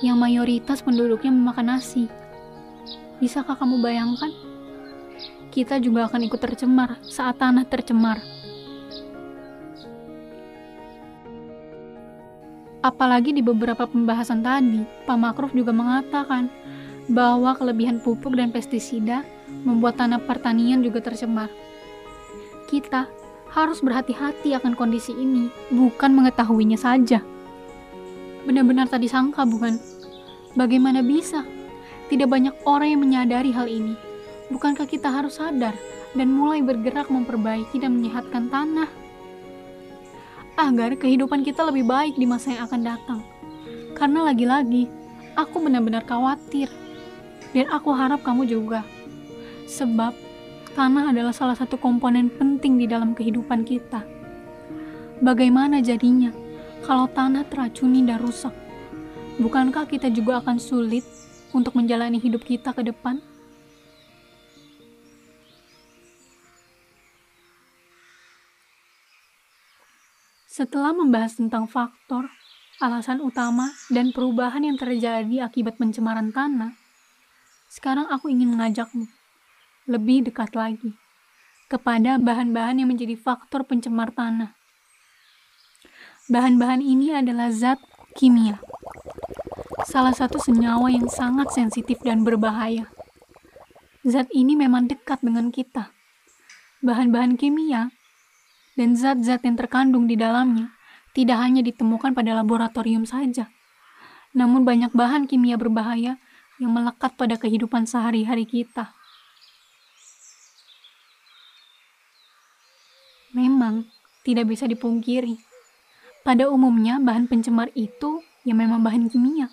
yang 0.00 0.16
mayoritas 0.16 0.80
penduduknya 0.80 1.32
memakan 1.32 1.76
nasi. 1.76 2.08
Bisakah 3.20 3.56
kamu 3.56 3.84
bayangkan? 3.84 4.32
Kita 5.52 5.76
juga 5.76 6.08
akan 6.08 6.24
ikut 6.24 6.40
tercemar 6.40 6.96
saat 7.04 7.36
tanah 7.36 7.68
tercemar. 7.68 8.22
Apalagi 12.80 13.36
di 13.36 13.44
beberapa 13.44 13.84
pembahasan 13.84 14.40
tadi, 14.40 14.80
Pak 15.04 15.18
Makruf 15.20 15.52
juga 15.52 15.68
mengatakan 15.68 16.48
bahwa 17.12 17.52
kelebihan 17.52 18.00
pupuk 18.00 18.32
dan 18.40 18.48
pestisida 18.48 19.20
membuat 19.68 20.00
tanah 20.00 20.24
pertanian 20.24 20.80
juga 20.80 21.04
tercemar. 21.04 21.52
Kita 22.72 23.04
harus 23.52 23.84
berhati-hati 23.84 24.56
akan 24.56 24.78
kondisi 24.78 25.12
ini, 25.12 25.52
bukan 25.68 26.14
mengetahuinya 26.16 26.78
saja. 26.80 27.20
Benar-benar 28.48 28.88
tadi 28.88 29.04
sangka, 29.04 29.44
bukan? 29.44 29.76
Bagaimana 30.56 31.04
bisa? 31.04 31.44
Tidak 32.08 32.26
banyak 32.26 32.66
orang 32.66 32.88
yang 32.96 33.00
menyadari 33.04 33.54
hal 33.54 33.70
ini. 33.70 33.94
Bukankah 34.50 34.88
kita 34.88 35.06
harus 35.06 35.38
sadar 35.38 35.78
dan 36.16 36.28
mulai 36.34 36.58
bergerak 36.58 37.06
memperbaiki 37.06 37.78
dan 37.78 38.00
menyehatkan 38.00 38.50
tanah? 38.50 38.90
Agar 40.58 40.98
kehidupan 40.98 41.46
kita 41.46 41.62
lebih 41.62 41.86
baik 41.86 42.18
di 42.18 42.26
masa 42.26 42.56
yang 42.56 42.66
akan 42.66 42.82
datang. 42.82 43.20
Karena 43.94 44.26
lagi-lagi, 44.26 44.90
aku 45.38 45.62
benar-benar 45.62 46.02
khawatir. 46.02 46.66
Dan 47.54 47.70
aku 47.70 47.94
harap 47.94 48.26
kamu 48.26 48.46
juga. 48.46 48.82
Sebab 49.70 50.14
tanah 50.74 51.14
adalah 51.14 51.34
salah 51.34 51.54
satu 51.54 51.78
komponen 51.78 52.26
penting 52.26 52.78
di 52.78 52.90
dalam 52.90 53.14
kehidupan 53.14 53.62
kita. 53.62 54.02
Bagaimana 55.22 55.78
jadinya 55.78 56.34
kalau 56.84 57.06
tanah 57.10 57.44
teracuni 57.48 58.04
dan 58.04 58.20
rusak? 58.20 58.52
Bukankah 59.40 59.88
kita 59.88 60.12
juga 60.12 60.44
akan 60.44 60.60
sulit 60.60 61.04
untuk 61.56 61.72
menjalani 61.76 62.20
hidup 62.20 62.44
kita 62.44 62.76
ke 62.76 62.84
depan? 62.84 63.20
Setelah 70.50 70.92
membahas 70.92 71.40
tentang 71.40 71.64
faktor, 71.64 72.28
alasan 72.84 73.24
utama, 73.24 73.72
dan 73.88 74.12
perubahan 74.12 74.60
yang 74.60 74.76
terjadi 74.76 75.48
akibat 75.48 75.80
pencemaran 75.80 76.36
tanah, 76.36 76.76
sekarang 77.72 78.12
aku 78.12 78.28
ingin 78.28 78.52
mengajakmu 78.52 79.08
lebih 79.88 80.28
dekat 80.28 80.52
lagi 80.52 80.92
kepada 81.70 82.20
bahan-bahan 82.20 82.82
yang 82.82 82.92
menjadi 82.92 83.16
faktor 83.16 83.64
pencemar 83.64 84.12
tanah. 84.12 84.59
Bahan-bahan 86.30 86.78
ini 86.78 87.10
adalah 87.10 87.50
zat 87.50 87.82
kimia, 88.14 88.62
salah 89.82 90.14
satu 90.14 90.38
senyawa 90.38 90.86
yang 90.86 91.10
sangat 91.10 91.50
sensitif 91.50 91.98
dan 92.06 92.22
berbahaya. 92.22 92.86
Zat 94.06 94.30
ini 94.30 94.54
memang 94.54 94.86
dekat 94.86 95.26
dengan 95.26 95.50
kita. 95.50 95.90
Bahan-bahan 96.86 97.34
kimia 97.34 97.90
dan 98.78 98.94
zat-zat 98.94 99.42
yang 99.42 99.58
terkandung 99.58 100.06
di 100.06 100.14
dalamnya 100.14 100.70
tidak 101.18 101.42
hanya 101.42 101.66
ditemukan 101.66 102.14
pada 102.14 102.38
laboratorium 102.38 103.02
saja, 103.02 103.50
namun 104.30 104.62
banyak 104.62 104.94
bahan 104.94 105.26
kimia 105.26 105.58
berbahaya 105.58 106.22
yang 106.62 106.70
melekat 106.70 107.10
pada 107.18 107.34
kehidupan 107.42 107.90
sehari-hari 107.90 108.46
kita. 108.46 108.94
Memang 113.34 113.90
tidak 114.22 114.46
bisa 114.46 114.70
dipungkiri. 114.70 115.49
Pada 116.20 116.52
umumnya 116.52 117.00
bahan 117.00 117.26
pencemar 117.26 117.72
itu 117.72 118.20
yang 118.44 118.60
memang 118.60 118.84
bahan 118.84 119.08
kimia, 119.08 119.48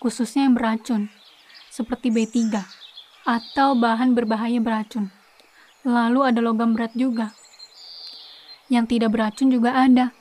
khususnya 0.00 0.44
yang 0.48 0.56
beracun, 0.56 1.08
seperti 1.68 2.08
B3 2.12 2.60
atau 3.28 3.76
bahan 3.76 4.16
berbahaya 4.16 4.56
beracun. 4.56 5.12
Lalu 5.84 6.20
ada 6.32 6.40
logam 6.40 6.72
berat 6.72 6.96
juga. 6.96 7.36
Yang 8.72 8.96
tidak 8.96 9.16
beracun 9.16 9.48
juga 9.52 9.76
ada, 9.76 10.16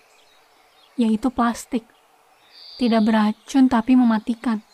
yaitu 1.00 1.32
plastik. 1.32 1.88
Tidak 2.76 3.02
beracun 3.04 3.72
tapi 3.72 3.96
mematikan. 3.96 4.67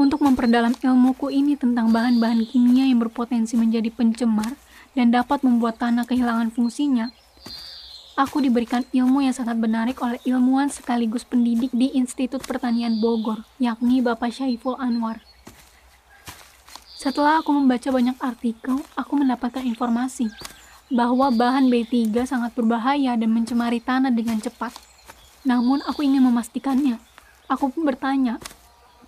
Untuk 0.00 0.24
memperdalam 0.24 0.72
ilmuku 0.80 1.28
ini 1.28 1.60
tentang 1.60 1.92
bahan-bahan 1.92 2.48
kimia 2.48 2.88
yang 2.88 3.04
berpotensi 3.04 3.52
menjadi 3.60 3.92
pencemar 3.92 4.56
dan 4.96 5.12
dapat 5.12 5.44
membuat 5.44 5.76
tanah 5.76 6.08
kehilangan 6.08 6.48
fungsinya, 6.56 7.12
aku 8.16 8.40
diberikan 8.40 8.80
ilmu 8.96 9.28
yang 9.28 9.36
sangat 9.36 9.60
menarik 9.60 10.00
oleh 10.00 10.16
ilmuwan 10.24 10.72
sekaligus 10.72 11.28
pendidik 11.28 11.68
di 11.76 11.92
Institut 11.92 12.40
Pertanian 12.48 12.96
Bogor, 12.96 13.44
yakni 13.60 14.00
Bapak 14.00 14.32
Syaiful 14.32 14.80
Anwar. 14.80 15.20
Setelah 16.96 17.44
aku 17.44 17.52
membaca 17.52 17.92
banyak 17.92 18.16
artikel, 18.24 18.80
aku 18.96 19.12
mendapatkan 19.20 19.60
informasi 19.68 20.32
bahwa 20.88 21.28
bahan 21.28 21.68
B3 21.68 22.08
sangat 22.24 22.56
berbahaya 22.56 23.20
dan 23.20 23.28
mencemari 23.36 23.84
tanah 23.84 24.08
dengan 24.08 24.40
cepat. 24.40 24.72
Namun 25.44 25.84
aku 25.84 26.08
ingin 26.08 26.24
memastikannya. 26.24 26.96
Aku 27.52 27.68
pun 27.68 27.84
bertanya, 27.84 28.40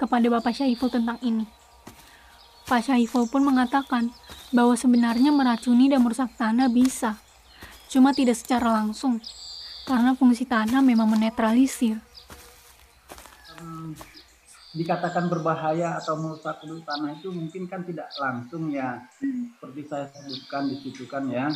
kepada 0.03 0.27
Bapak 0.27 0.51
Syaiful 0.51 0.91
tentang 0.91 1.23
ini. 1.23 1.47
Pak 2.67 2.91
Syaiful 2.91 3.31
pun 3.31 3.47
mengatakan 3.47 4.11
bahwa 4.51 4.75
sebenarnya 4.75 5.31
meracuni 5.31 5.87
dan 5.87 6.03
merusak 6.03 6.35
tanah 6.35 6.67
bisa, 6.67 7.15
cuma 7.87 8.11
tidak 8.11 8.35
secara 8.35 8.83
langsung, 8.83 9.23
karena 9.87 10.19
fungsi 10.19 10.43
tanah 10.43 10.83
memang 10.83 11.07
menetralisir. 11.07 12.03
Hmm, 13.63 13.95
dikatakan 14.75 15.31
berbahaya 15.31 16.03
atau 16.03 16.19
merusak 16.19 16.59
tanah 16.67 17.15
itu 17.15 17.31
mungkin 17.31 17.71
kan 17.71 17.87
tidak 17.87 18.11
langsung 18.19 18.75
ya, 18.75 19.07
seperti 19.23 19.87
saya 19.87 20.11
sebutkan 20.11 20.67
di 20.67 20.77
situ 20.83 21.07
kan 21.07 21.31
ya, 21.31 21.47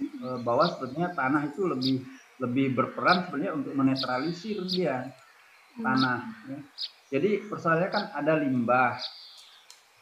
eh, 0.00 0.38
bahwa 0.40 0.64
sebetulnya 0.72 1.12
tanah 1.12 1.52
itu 1.52 1.68
lebih 1.68 1.96
lebih 2.40 2.74
berperan 2.74 3.28
sebenarnya 3.28 3.52
untuk 3.54 3.72
menetralisir 3.76 4.58
dia 4.66 5.14
tanah. 5.78 6.20
Ya. 6.48 6.58
Jadi 7.12 7.44
persoalannya 7.48 7.90
kan 7.92 8.04
ada 8.12 8.32
limbah. 8.40 8.96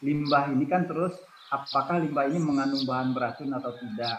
Limbah 0.00 0.50
ini 0.54 0.64
kan 0.66 0.87
terus 0.87 1.14
apakah 1.50 1.98
limbah 2.00 2.30
ini 2.30 2.38
mengandung 2.38 2.87
bahan 2.87 3.11
beracun 3.11 3.50
atau 3.50 3.74
tidak. 3.76 4.18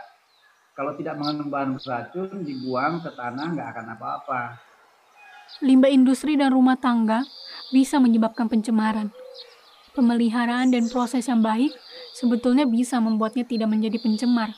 Kalau 0.71 0.95
tidak 0.95 1.19
mengandung 1.19 1.51
bahan 1.51 1.75
beracun, 1.75 2.43
dibuang 2.43 3.03
ke 3.03 3.11
tanah 3.11 3.47
nggak 3.55 3.67
akan 3.75 3.85
apa-apa. 3.95 4.41
Limbah 5.59 5.91
industri 5.91 6.39
dan 6.39 6.55
rumah 6.55 6.79
tangga 6.79 7.27
bisa 7.75 7.99
menyebabkan 7.99 8.47
pencemaran. 8.47 9.11
Pemeliharaan 9.91 10.71
dan 10.71 10.87
proses 10.87 11.27
yang 11.27 11.43
baik 11.43 11.75
sebetulnya 12.15 12.63
bisa 12.63 12.99
membuatnya 13.03 13.43
tidak 13.43 13.67
menjadi 13.67 13.99
pencemar. 13.99 14.55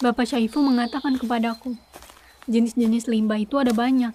Bapak 0.00 0.24
Syaifu 0.24 0.64
mengatakan 0.64 1.20
kepadaku, 1.20 1.76
jenis-jenis 2.46 3.10
limbah 3.10 3.40
itu 3.42 3.58
ada 3.60 3.74
banyak. 3.74 4.14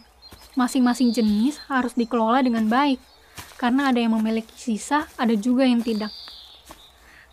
Masing-masing 0.56 1.12
jenis 1.12 1.60
harus 1.68 1.92
dikelola 1.94 2.40
dengan 2.40 2.66
baik, 2.72 2.98
karena 3.60 3.92
ada 3.92 4.00
yang 4.00 4.16
memiliki 4.16 4.56
sisa, 4.56 5.04
ada 5.20 5.36
juga 5.36 5.68
yang 5.68 5.84
tidak. 5.84 6.10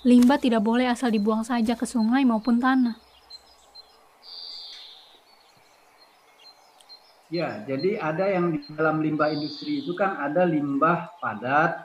Limbah 0.03 0.43
tidak 0.43 0.67
boleh 0.67 0.91
asal 0.91 1.15
dibuang 1.15 1.47
saja 1.47 1.79
ke 1.79 1.87
sungai 1.87 2.27
maupun 2.27 2.59
tanah. 2.59 2.99
Ya, 7.33 7.65
jadi 7.65 7.97
ada 7.97 8.29
yang 8.29 8.53
di 8.53 8.61
dalam 8.77 9.01
limbah 9.01 9.33
industri 9.33 9.81
itu 9.81 9.97
kan 9.97 10.21
ada 10.21 10.45
limbah 10.45 11.17
padat, 11.17 11.81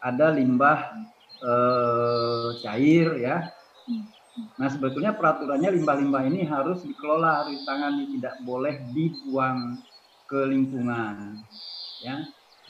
ada 0.00 0.32
limbah 0.32 0.94
eh, 1.42 2.48
cair 2.64 3.18
ya. 3.20 3.50
Hmm. 3.84 4.13
Nah 4.34 4.68
sebetulnya 4.70 5.14
peraturannya 5.14 5.70
limbah-limbah 5.78 6.22
ini 6.26 6.42
harus 6.46 6.82
dikelola, 6.82 7.46
harus 7.46 7.58
ditangani, 7.62 8.10
tidak 8.18 8.34
boleh 8.42 8.74
dibuang 8.90 9.78
ke 10.26 10.40
lingkungan. 10.50 11.38
Ya, 12.02 12.20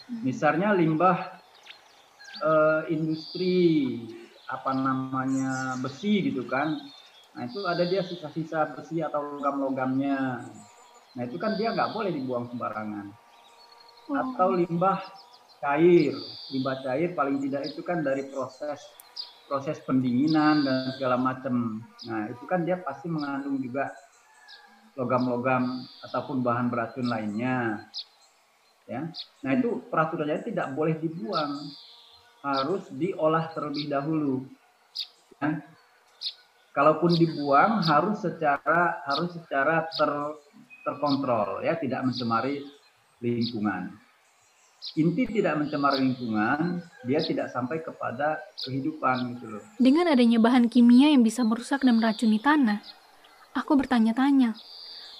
misalnya 0.09 0.77
limbah 0.77 1.41
eh, 2.45 2.83
industri 2.93 3.57
apa 4.45 4.77
namanya 4.77 5.81
besi 5.81 6.21
gitu 6.29 6.45
kan, 6.45 6.77
nah 7.33 7.43
itu 7.49 7.65
ada 7.65 7.89
dia 7.89 8.05
sisa-sisa 8.05 8.69
besi 8.77 9.01
atau 9.01 9.41
logam-logamnya. 9.41 10.45
Nah 11.17 11.23
itu 11.25 11.37
kan 11.41 11.57
dia 11.57 11.73
nggak 11.73 11.93
boleh 11.97 12.13
dibuang 12.13 12.45
sembarangan. 12.51 13.09
atau 14.05 14.53
limbah 14.53 15.01
cair. 15.63 16.15
Limbah 16.53 16.77
cair 16.85 17.17
paling 17.17 17.41
tidak 17.41 17.73
itu 17.73 17.81
kan 17.81 18.05
dari 18.05 18.29
proses 18.29 18.81
proses 19.49 19.81
pendinginan 19.85 20.65
dan 20.65 20.93
segala 20.97 21.17
macam. 21.17 21.85
Nah, 22.09 22.29
itu 22.33 22.45
kan 22.49 22.65
dia 22.65 22.81
pasti 22.81 23.07
mengandung 23.09 23.61
juga 23.61 23.93
logam-logam 24.95 25.85
ataupun 26.07 26.41
bahan 26.41 26.71
beracun 26.71 27.07
lainnya. 27.09 27.89
Ya. 28.85 29.09
Nah, 29.41 29.51
itu 29.57 29.81
peraturannya 29.89 30.45
tidak 30.45 30.73
boleh 30.73 30.97
dibuang. 30.97 31.73
Harus 32.45 32.85
diolah 32.93 33.49
terlebih 33.57 33.89
dahulu. 33.89 34.45
Ya. 35.41 35.65
Kalaupun 36.75 37.15
dibuang 37.15 37.87
harus 37.87 38.19
secara 38.21 38.99
harus 39.07 39.31
secara 39.39 39.87
ter, 39.95 40.11
terkontrol 40.83 41.63
ya, 41.63 41.79
tidak 41.79 42.03
mencemari 42.03 42.67
lingkungan 43.23 44.04
inti 44.93 45.25
tidak 45.25 45.65
mencemar 45.65 45.97
lingkungan, 45.97 46.85
dia 47.09 47.21
tidak 47.25 47.49
sampai 47.49 47.81
kepada 47.81 48.37
kehidupan 48.61 49.33
gitu 49.35 49.57
loh. 49.57 49.63
Dengan 49.81 50.13
adanya 50.13 50.37
bahan 50.37 50.69
kimia 50.69 51.09
yang 51.09 51.25
bisa 51.25 51.41
merusak 51.41 51.81
dan 51.81 51.97
meracuni 51.97 52.37
tanah, 52.37 52.85
aku 53.57 53.81
bertanya-tanya, 53.81 54.53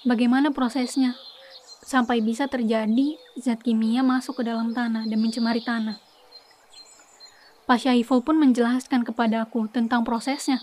bagaimana 0.05 0.53
prosesnya 0.53 1.17
sampai 1.81 2.21
bisa 2.21 2.45
terjadi 2.45 3.17
zat 3.37 3.61
kimia 3.61 4.01
masuk 4.01 4.41
ke 4.41 4.43
dalam 4.45 4.73
tanah 4.73 5.09
dan 5.09 5.19
mencemari 5.21 5.61
tanah. 5.61 6.01
Pak 7.65 7.81
Syaiful 7.81 8.21
pun 8.21 8.37
menjelaskan 8.37 9.01
kepada 9.01 9.49
aku 9.49 9.65
tentang 9.69 10.05
prosesnya. 10.05 10.61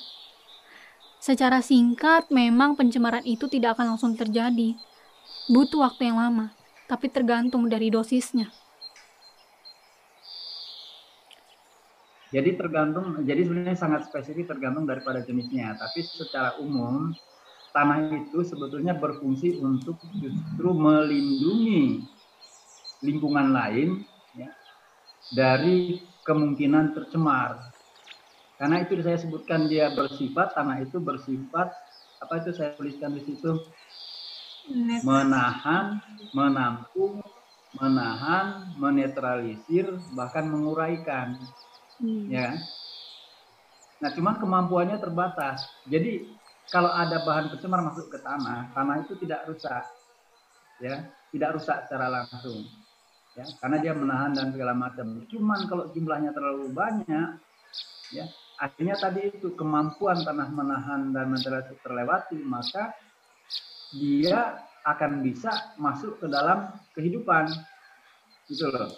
Secara 1.23 1.59
singkat, 1.59 2.31
memang 2.31 2.79
pencemaran 2.79 3.23
itu 3.27 3.47
tidak 3.47 3.79
akan 3.79 3.95
langsung 3.95 4.15
terjadi. 4.15 4.79
Butuh 5.51 5.87
waktu 5.87 6.11
yang 6.11 6.19
lama, 6.19 6.55
tapi 6.87 7.11
tergantung 7.11 7.67
dari 7.67 7.91
dosisnya. 7.91 8.51
Jadi 12.33 12.57
tergantung, 12.57 13.21
jadi 13.29 13.45
sebenarnya 13.45 13.77
sangat 13.77 14.09
spesifik 14.09 14.49
tergantung 14.49 14.89
daripada 14.89 15.21
jenisnya. 15.21 15.77
Tapi 15.77 16.01
secara 16.17 16.57
umum 16.65 17.13
tanah 17.77 18.09
itu 18.25 18.41
sebetulnya 18.41 18.97
berfungsi 18.97 19.61
untuk 19.61 20.01
justru 20.17 20.73
melindungi 20.73 22.09
lingkungan 23.05 23.53
lain 23.53 24.01
ya, 24.33 24.49
dari 25.29 26.01
kemungkinan 26.25 26.97
tercemar. 26.97 27.69
Karena 28.57 28.81
itu 28.81 28.97
saya 29.05 29.21
sebutkan 29.21 29.69
dia 29.69 29.93
bersifat 29.93 30.57
tanah 30.57 30.81
itu 30.81 31.03
bersifat 31.05 31.69
apa 32.23 32.35
itu 32.39 32.55
saya 32.55 32.73
tuliskan 32.79 33.13
di 33.19 33.29
situ 33.29 33.59
menahan, 35.03 35.99
menampung, 36.31 37.19
menahan, 37.75 38.71
menetralisir, 38.79 39.91
bahkan 40.15 40.47
menguraikan. 40.47 41.43
Hmm. 42.03 42.27
Ya. 42.27 42.59
Nah, 44.03 44.11
cuman 44.11 44.35
kemampuannya 44.43 44.99
terbatas. 44.99 45.63
Jadi 45.87 46.27
kalau 46.67 46.91
ada 46.91 47.23
bahan 47.23 47.55
pencemar 47.55 47.79
masuk 47.87 48.11
ke 48.11 48.19
tanah, 48.19 48.75
tanah 48.75 49.07
itu 49.07 49.15
tidak 49.23 49.47
rusak. 49.47 49.87
Ya, 50.83 51.07
tidak 51.31 51.55
rusak 51.55 51.87
secara 51.87 52.11
langsung. 52.11 52.67
Ya, 53.39 53.47
karena 53.63 53.79
dia 53.79 53.95
menahan 53.95 54.35
dan 54.35 54.51
segala 54.51 54.75
macam. 54.75 55.23
Cuman 55.31 55.61
kalau 55.71 55.85
jumlahnya 55.95 56.35
terlalu 56.35 56.75
banyak, 56.75 57.39
ya, 58.11 58.27
akhirnya 58.59 58.99
tadi 58.99 59.31
itu 59.31 59.55
kemampuan 59.55 60.19
tanah 60.27 60.51
menahan 60.51 61.15
dan 61.15 61.31
terlewati, 61.87 62.43
maka 62.43 62.91
dia 63.95 64.59
akan 64.83 65.23
bisa 65.23 65.79
masuk 65.79 66.19
ke 66.19 66.27
dalam 66.27 66.75
kehidupan. 66.99 67.47
Gitu 68.51 68.67
loh 68.67 68.91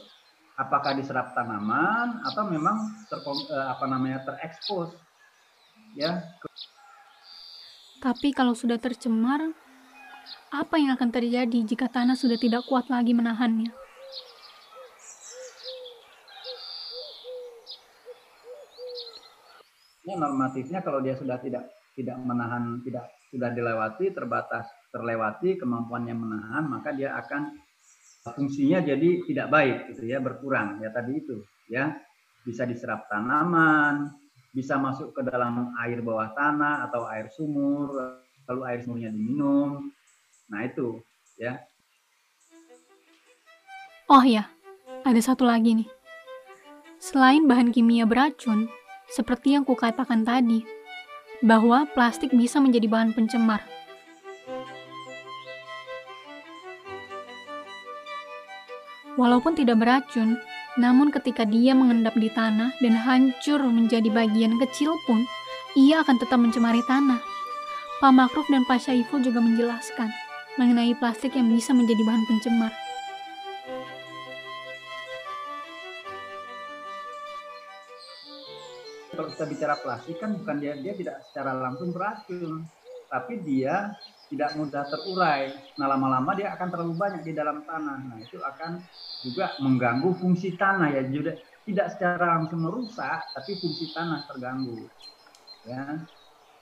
apakah 0.55 0.95
diserap 0.95 1.35
tanaman 1.35 2.23
atau 2.23 2.47
memang 2.47 2.79
ter, 3.11 3.19
eh, 3.19 3.67
apa 3.71 3.85
namanya 3.91 4.23
terekspos 4.23 4.95
ya. 5.99 6.23
Tapi 7.99 8.31
kalau 8.37 8.53
sudah 8.53 8.79
tercemar 8.79 9.51
apa 10.55 10.75
yang 10.79 10.95
akan 10.95 11.11
terjadi 11.11 11.59
jika 11.67 11.91
tanah 11.91 12.15
sudah 12.15 12.39
tidak 12.39 12.63
kuat 12.69 12.87
lagi 12.87 13.17
menahannya? 13.17 13.73
Ya 20.05 20.15
normatifnya 20.21 20.85
kalau 20.85 21.01
dia 21.01 21.17
sudah 21.17 21.41
tidak 21.41 21.65
tidak 21.97 22.21
menahan 22.21 22.85
tidak 22.85 23.09
sudah 23.33 23.51
dilewati 23.51 24.13
terbatas 24.13 24.69
terlewati 24.93 25.57
kemampuannya 25.57 26.13
menahan 26.13 26.69
maka 26.69 26.93
dia 26.93 27.17
akan 27.17 27.57
fungsinya 28.25 28.81
jadi 28.81 29.21
tidak 29.29 29.49
baik 29.53 29.77
gitu 29.93 30.09
ya 30.09 30.19
berkurang. 30.25 30.81
Ya 30.81 30.89
tadi 30.89 31.21
itu 31.21 31.45
ya. 31.69 31.93
Bisa 32.45 32.69
diserap 32.69 33.09
tanaman 33.09 34.13
bisa 34.55 34.79
masuk 34.79 35.11
ke 35.11 35.27
dalam 35.27 35.75
air 35.83 35.99
bawah 35.99 36.31
tanah 36.31 36.87
atau 36.87 37.11
air 37.11 37.27
sumur 37.35 37.91
lalu 38.47 38.61
air 38.71 38.81
sumurnya 38.87 39.11
diminum. 39.11 39.91
Nah 40.47 40.63
itu 40.63 41.03
ya. 41.35 41.59
Oh 44.07 44.23
ya 44.23 44.47
ada 45.03 45.19
satu 45.19 45.43
lagi 45.43 45.83
nih. 45.83 45.89
Selain 47.03 47.43
bahan 47.51 47.75
kimia 47.75 48.07
beracun 48.07 48.71
seperti 49.11 49.59
yang 49.59 49.67
kukatakan 49.67 50.23
tadi 50.23 50.63
bahwa 51.43 51.85
plastik 51.91 52.31
bisa 52.31 52.63
menjadi 52.63 52.87
bahan 52.87 53.11
pencemar 53.13 53.61
Walaupun 59.15 59.55
tidak 59.55 59.79
beracun, 59.79 60.43
namun 60.75 61.15
ketika 61.15 61.47
dia 61.47 61.71
mengendap 61.71 62.19
di 62.19 62.27
tanah 62.35 62.75
dan 62.83 62.95
hancur 62.99 63.63
menjadi 63.63 64.11
bagian 64.11 64.59
kecil 64.59 64.99
pun, 65.07 65.23
ia 65.79 66.03
akan 66.03 66.19
tetap 66.19 66.43
mencemari 66.43 66.83
tanah. 66.91 67.23
Pak 68.03 68.11
Makruf 68.11 68.51
dan 68.51 68.67
Pak 68.67 68.83
Syaiful 68.83 69.23
juga 69.23 69.39
menjelaskan 69.39 70.11
mengenai 70.59 70.99
plastik 70.99 71.39
yang 71.39 71.47
bisa 71.47 71.71
menjadi 71.71 72.03
bahan 72.03 72.27
pencemar. 72.27 72.73
Kalau 79.15 79.31
kita 79.31 79.45
bicara 79.47 79.79
plastik 79.79 80.19
kan 80.19 80.35
bukan 80.35 80.59
dia 80.59 80.75
dia 80.75 80.91
tidak 80.99 81.23
secara 81.31 81.55
langsung 81.55 81.95
beracun, 81.95 82.67
tapi 83.07 83.39
dia 83.47 83.95
tidak 84.33 84.51
mudah 84.57 84.85
terurai. 84.89 85.53
Nah 85.77 85.87
lama-lama 85.91 86.33
dia 86.33 86.53
akan 86.57 86.69
terlalu 86.73 86.95
banyak 86.97 87.23
di 87.23 87.33
dalam 87.37 87.63
tanah. 87.65 87.99
Nah 88.09 88.19
itu 88.21 88.41
akan 88.41 88.81
juga 89.25 89.53
mengganggu 89.61 90.11
fungsi 90.17 90.57
tanah 90.57 90.89
ya. 90.93 91.03
Juga 91.09 91.37
tidak 91.65 91.87
secara 91.97 92.41
langsung 92.41 92.61
merusak, 92.61 93.21
tapi 93.33 93.57
fungsi 93.57 93.93
tanah 93.93 94.21
terganggu. 94.29 94.77
Ya. 95.65 96.05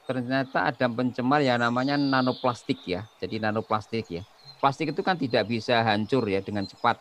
Ternyata 0.06 0.58
ada 0.70 0.86
pencemar 0.90 1.40
yang 1.42 1.62
namanya 1.62 1.94
nanoplastik 1.98 2.82
ya. 2.86 3.06
Jadi 3.22 3.38
nanoplastik 3.38 4.06
ya. 4.10 4.22
Plastik 4.58 4.94
itu 4.94 5.02
kan 5.02 5.18
tidak 5.18 5.46
bisa 5.50 5.82
hancur 5.82 6.22
ya 6.26 6.38
dengan 6.42 6.66
cepat. 6.66 6.98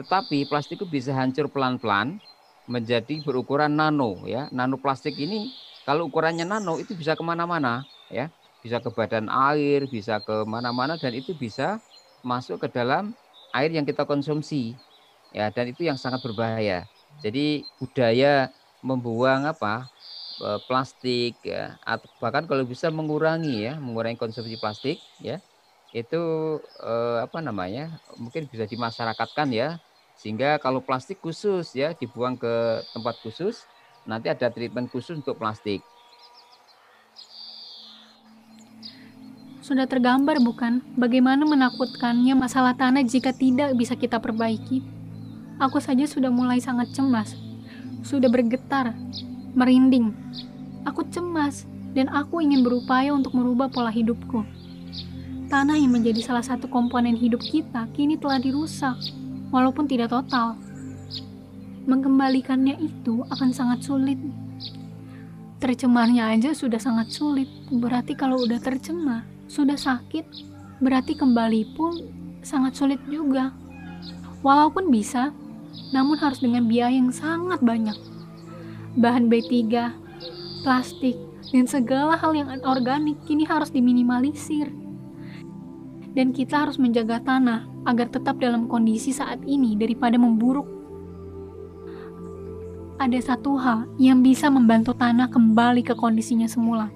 Tetapi 0.00 0.48
plastik 0.48 0.80
itu 0.80 0.88
bisa 0.88 1.12
hancur 1.12 1.52
pelan-pelan 1.52 2.16
menjadi 2.64 3.20
berukuran 3.20 3.72
nano 3.76 4.24
ya. 4.24 4.48
Nanoplastik 4.48 5.16
ini 5.20 5.52
kalau 5.84 6.08
ukurannya 6.08 6.48
nano 6.48 6.80
itu 6.80 6.96
bisa 6.96 7.12
ke 7.12 7.24
mana-mana 7.24 7.84
ya 8.08 8.32
bisa 8.62 8.78
ke 8.84 8.90
badan 8.94 9.26
air, 9.28 9.86
bisa 9.90 10.22
ke 10.22 10.46
mana-mana 10.46 10.94
dan 11.00 11.12
itu 11.18 11.34
bisa 11.34 11.82
masuk 12.22 12.62
ke 12.66 12.68
dalam 12.72 13.14
air 13.54 13.70
yang 13.74 13.84
kita 13.88 14.06
konsumsi. 14.08 14.78
Ya, 15.32 15.48
dan 15.52 15.72
itu 15.72 15.82
yang 15.88 15.96
sangat 16.00 16.20
berbahaya. 16.24 16.86
Jadi 17.24 17.68
budaya 17.80 18.52
membuang 18.84 19.48
apa? 19.48 19.88
E, 20.40 20.48
plastik 20.68 21.40
ya, 21.44 21.78
atau 21.84 22.08
bahkan 22.20 22.44
kalau 22.50 22.64
bisa 22.68 22.88
mengurangi 22.92 23.64
ya, 23.68 23.74
mengurangi 23.80 24.18
konsumsi 24.20 24.56
plastik 24.60 25.04
ya. 25.20 25.40
Itu 25.94 26.18
eh, 26.82 27.18
apa 27.26 27.38
namanya? 27.44 28.00
Mungkin 28.18 28.48
bisa 28.50 28.64
dimasyarakatkan 28.68 29.48
ya. 29.54 29.78
Sehingga 30.18 30.58
kalau 30.62 30.84
plastik 30.84 31.18
khusus 31.24 31.72
ya 31.76 31.92
dibuang 31.96 32.36
ke 32.40 32.84
tempat 32.94 33.16
khusus, 33.24 33.68
nanti 34.04 34.28
ada 34.32 34.48
treatment 34.52 34.88
khusus 34.92 35.20
untuk 35.20 35.36
plastik. 35.40 35.88
Sudah 39.62 39.86
tergambar 39.86 40.42
bukan 40.42 40.82
bagaimana 40.98 41.46
menakutkannya 41.46 42.34
masalah 42.34 42.74
tanah 42.74 43.06
jika 43.06 43.30
tidak 43.30 43.78
bisa 43.78 43.94
kita 43.94 44.18
perbaiki? 44.18 44.82
Aku 45.62 45.78
saja 45.78 46.02
sudah 46.02 46.34
mulai 46.34 46.58
sangat 46.58 46.90
cemas, 46.90 47.38
sudah 48.02 48.26
bergetar, 48.26 48.90
merinding. 49.54 50.10
Aku 50.82 51.06
cemas 51.06 51.62
dan 51.94 52.10
aku 52.10 52.42
ingin 52.42 52.66
berupaya 52.66 53.14
untuk 53.14 53.38
merubah 53.38 53.70
pola 53.70 53.94
hidupku. 53.94 54.42
Tanah 55.46 55.78
yang 55.78 55.94
menjadi 55.94 56.18
salah 56.26 56.42
satu 56.42 56.66
komponen 56.66 57.14
hidup 57.14 57.38
kita 57.38 57.86
kini 57.94 58.18
telah 58.18 58.42
dirusak, 58.42 58.98
walaupun 59.54 59.86
tidak 59.86 60.10
total. 60.10 60.58
Mengembalikannya 61.86 62.82
itu 62.82 63.22
akan 63.30 63.54
sangat 63.54 63.86
sulit. 63.86 64.18
Tercemarnya 65.62 66.34
aja 66.34 66.50
sudah 66.50 66.82
sangat 66.82 67.14
sulit, 67.14 67.46
berarti 67.70 68.18
kalau 68.18 68.42
udah 68.42 68.58
tercemar, 68.58 69.22
sudah 69.52 69.76
sakit, 69.76 70.24
berarti 70.80 71.12
kembali 71.12 71.76
pun 71.76 71.92
sangat 72.40 72.72
sulit 72.72 72.96
juga. 73.04 73.52
Walaupun 74.40 74.88
bisa, 74.88 75.36
namun 75.92 76.16
harus 76.16 76.40
dengan 76.40 76.64
biaya 76.64 76.96
yang 76.96 77.12
sangat 77.12 77.60
banyak. 77.60 77.94
Bahan 78.96 79.28
B3, 79.28 79.52
plastik, 80.64 81.20
dan 81.52 81.68
segala 81.68 82.16
hal 82.16 82.32
yang 82.32 82.48
organik 82.64 83.20
kini 83.28 83.44
harus 83.44 83.68
diminimalisir. 83.68 84.72
Dan 86.16 86.32
kita 86.32 86.64
harus 86.64 86.80
menjaga 86.80 87.20
tanah 87.20 87.68
agar 87.84 88.08
tetap 88.08 88.40
dalam 88.40 88.72
kondisi 88.72 89.12
saat 89.12 89.44
ini 89.44 89.76
daripada 89.76 90.16
memburuk. 90.16 90.64
Ada 92.96 93.36
satu 93.36 93.60
hal 93.60 93.84
yang 94.00 94.24
bisa 94.24 94.48
membantu 94.48 94.96
tanah 94.96 95.28
kembali 95.28 95.84
ke 95.84 95.92
kondisinya 95.96 96.48
semula, 96.48 96.88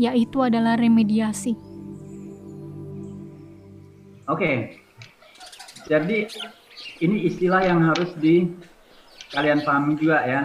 yaitu 0.00 0.40
adalah 0.40 0.76
remediasi. 0.80 1.69
Oke, 4.30 4.78
jadi 5.90 6.30
ini 7.02 7.26
istilah 7.26 7.66
yang 7.66 7.82
harus 7.90 8.14
di 8.14 8.46
kalian 9.34 9.66
pahami 9.66 9.98
juga 9.98 10.22
ya. 10.22 10.42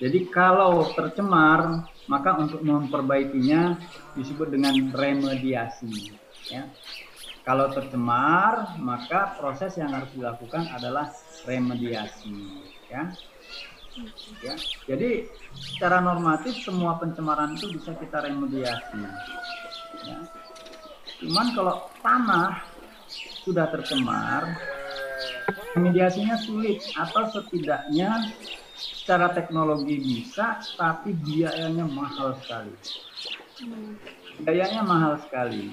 Jadi 0.00 0.32
kalau 0.32 0.88
tercemar, 0.96 1.84
maka 2.08 2.40
untuk 2.40 2.64
memperbaikinya 2.64 3.76
disebut 4.16 4.48
dengan 4.48 4.72
remediasi. 4.96 6.16
Ya. 6.48 6.64
Kalau 7.44 7.68
tercemar, 7.68 8.80
maka 8.80 9.36
proses 9.36 9.76
yang 9.76 9.92
harus 9.92 10.08
dilakukan 10.16 10.64
adalah 10.72 11.12
remediasi. 11.44 12.32
Ya. 12.88 13.12
Ya. 14.40 14.54
Jadi 14.88 15.28
secara 15.52 16.00
normatif 16.00 16.56
semua 16.64 16.96
pencemaran 16.96 17.52
itu 17.52 17.68
bisa 17.76 17.92
kita 18.00 18.24
remediasi. 18.24 18.96
Ya. 20.08 20.18
Cuman 21.20 21.52
kalau 21.52 21.76
tanah 22.00 22.69
sudah 23.44 23.66
tercemar, 23.72 24.56
Mediasinya 25.78 26.34
sulit 26.34 26.82
atau 26.98 27.30
setidaknya 27.30 28.34
secara 28.74 29.30
teknologi 29.30 30.02
bisa, 30.02 30.58
tapi 30.74 31.14
biayanya 31.14 31.86
mahal 31.86 32.34
sekali. 32.42 32.74
Biayanya 34.42 34.82
mahal 34.82 35.14
sekali. 35.22 35.70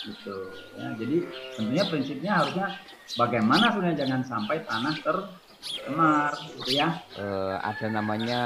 Gitu. 0.00 0.36
Ya, 0.80 0.88
jadi 0.96 1.16
tentunya 1.52 1.84
prinsipnya 1.84 2.32
harusnya 2.40 2.66
bagaimana 3.20 3.64
sebenarnya 3.76 3.98
jangan 4.08 4.22
sampai 4.24 4.56
tanah 4.64 4.94
tercemar, 5.04 6.32
gitu 6.56 6.70
ya. 6.80 6.88
Uh, 7.20 7.60
ada 7.60 7.86
namanya 7.92 8.40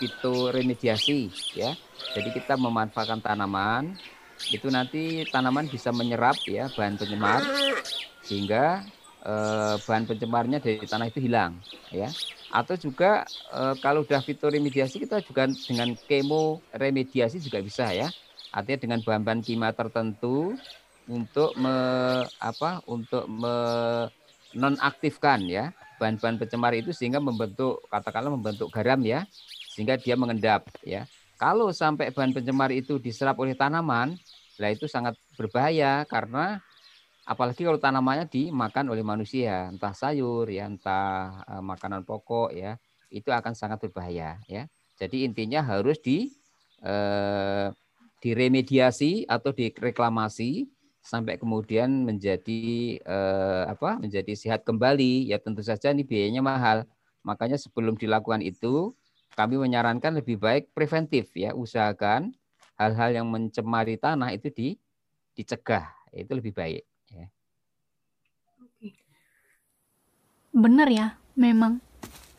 fitoremediasi, 0.00 1.28
ya. 1.52 1.76
Jadi 2.16 2.32
kita 2.32 2.56
memanfaatkan 2.56 3.20
tanaman 3.20 3.92
itu 4.48 4.70
nanti 4.70 5.26
tanaman 5.28 5.68
bisa 5.68 5.92
menyerap 5.92 6.36
ya 6.46 6.70
bahan 6.72 6.96
penyemar 6.96 7.44
sehingga 8.24 8.80
eh, 9.26 9.74
bahan 9.82 10.06
pencemarnya 10.06 10.62
dari 10.62 10.86
tanah 10.86 11.10
itu 11.10 11.20
hilang 11.20 11.58
ya. 11.90 12.08
Atau 12.48 12.80
juga 12.80 13.26
eh, 13.52 13.74
kalau 13.82 14.06
sudah 14.06 14.22
fitoremediasi 14.24 14.98
kita 15.02 15.20
juga 15.26 15.50
dengan 15.68 15.92
kemo 16.08 16.62
remediasi 16.72 17.42
juga 17.42 17.60
bisa 17.60 17.92
ya. 17.92 18.08
Artinya 18.48 18.80
dengan 18.80 19.04
bahan-bahan 19.04 19.44
kimia 19.44 19.76
tertentu 19.76 20.56
untuk 21.08 21.56
me, 21.56 21.72
apa 22.40 22.80
untuk 22.88 23.28
menonaktifkan 23.28 25.40
ya 25.48 25.72
bahan-bahan 25.98 26.38
pencemar 26.38 26.72
itu 26.78 26.94
sehingga 26.94 27.18
membentuk 27.18 27.82
katakanlah 27.90 28.30
membentuk 28.32 28.70
garam 28.70 29.02
ya 29.02 29.26
sehingga 29.72 29.98
dia 29.98 30.14
mengendap 30.14 30.68
ya 30.84 31.08
kalau 31.38 31.70
sampai 31.70 32.10
bahan 32.10 32.34
pencemar 32.34 32.74
itu 32.74 32.98
diserap 32.98 33.38
oleh 33.38 33.54
tanaman, 33.54 34.18
lah 34.58 34.70
itu 34.74 34.90
sangat 34.90 35.14
berbahaya 35.38 36.02
karena 36.10 36.58
apalagi 37.22 37.62
kalau 37.62 37.78
tanamannya 37.78 38.26
dimakan 38.26 38.90
oleh 38.90 39.06
manusia, 39.06 39.70
entah 39.70 39.94
sayur 39.94 40.50
ya, 40.50 40.66
entah 40.66 41.46
uh, 41.46 41.62
makanan 41.62 42.02
pokok 42.02 42.50
ya, 42.50 42.74
itu 43.14 43.30
akan 43.30 43.54
sangat 43.54 43.78
berbahaya 43.78 44.42
ya. 44.50 44.66
Jadi 44.98 45.30
intinya 45.30 45.62
harus 45.62 46.02
di 46.02 46.34
uh, 46.82 47.70
diremediasi 48.18 49.30
atau 49.30 49.54
direklamasi 49.54 50.66
sampai 50.98 51.38
kemudian 51.38 52.02
menjadi 52.02 52.98
uh, 53.06 53.70
apa? 53.70 54.02
menjadi 54.02 54.34
sehat 54.34 54.66
kembali. 54.66 55.30
Ya 55.30 55.38
tentu 55.38 55.62
saja 55.62 55.94
ini 55.94 56.02
biayanya 56.02 56.42
mahal. 56.42 56.82
Makanya 57.22 57.54
sebelum 57.54 57.94
dilakukan 57.94 58.42
itu 58.42 58.90
kami 59.38 59.54
menyarankan 59.54 60.18
lebih 60.18 60.42
baik 60.42 60.74
preventif 60.74 61.30
ya, 61.38 61.54
usahakan 61.54 62.34
hal-hal 62.74 63.22
yang 63.22 63.30
mencemari 63.30 63.94
tanah 63.94 64.34
itu 64.34 64.50
di 64.50 64.68
dicegah. 65.38 65.86
Itu 66.10 66.34
lebih 66.34 66.50
baik. 66.58 66.82
Benar 70.58 70.90
ya, 70.90 71.14
memang 71.38 71.78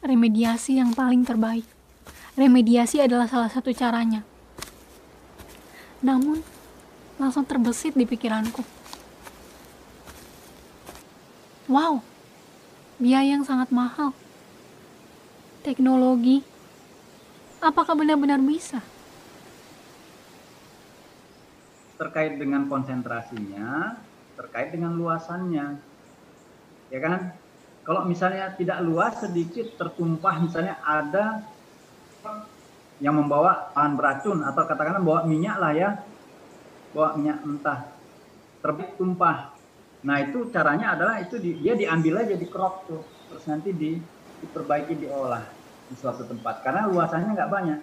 remediasi 0.04 0.76
yang 0.76 0.92
paling 0.92 1.24
terbaik. 1.24 1.64
Remediasi 2.36 3.00
adalah 3.00 3.32
salah 3.32 3.48
satu 3.48 3.72
caranya. 3.72 4.28
Namun, 6.04 6.44
langsung 7.16 7.48
terbesit 7.48 7.96
di 7.96 8.04
pikiranku. 8.04 8.60
Wow, 11.72 12.04
biaya 13.00 13.40
yang 13.40 13.46
sangat 13.48 13.72
mahal. 13.72 14.12
Teknologi, 15.64 16.44
apakah 17.60 17.94
benar-benar 17.96 18.40
bisa? 18.40 18.80
Terkait 22.00 22.40
dengan 22.40 22.66
konsentrasinya, 22.72 24.00
terkait 24.40 24.72
dengan 24.72 24.96
luasannya. 24.96 25.80
Ya 26.90 27.00
kan? 27.04 27.36
Kalau 27.84 28.08
misalnya 28.08 28.56
tidak 28.56 28.80
luas 28.86 29.20
sedikit 29.20 29.76
tertumpah 29.76 30.36
misalnya 30.40 30.78
ada 30.84 31.44
yang 33.00 33.16
membawa 33.16 33.72
bahan 33.74 33.96
beracun 33.96 34.40
atau 34.44 34.64
katakanlah 34.68 35.04
bawa 35.04 35.20
minyak 35.26 35.58
lah 35.58 35.74
ya, 35.76 35.90
bawa 36.96 37.18
minyak 37.20 37.40
mentah 37.44 37.90
terbit 38.60 38.96
tumpah. 39.00 39.56
Nah 40.04 40.18
itu 40.24 40.48
caranya 40.52 40.96
adalah 40.96 41.20
itu 41.20 41.40
di, 41.40 41.60
dia 41.60 41.76
diambil 41.76 42.24
aja 42.24 42.36
di 42.36 42.48
crop 42.48 42.88
tuh, 42.88 43.04
terus 43.32 43.44
nanti 43.48 43.72
di, 43.76 44.00
diperbaiki 44.44 44.96
diolah 44.96 45.59
di 45.90 45.96
suatu 45.98 46.22
tempat 46.30 46.62
karena 46.62 46.86
luasannya 46.86 47.34
nggak 47.34 47.52
banyak. 47.52 47.80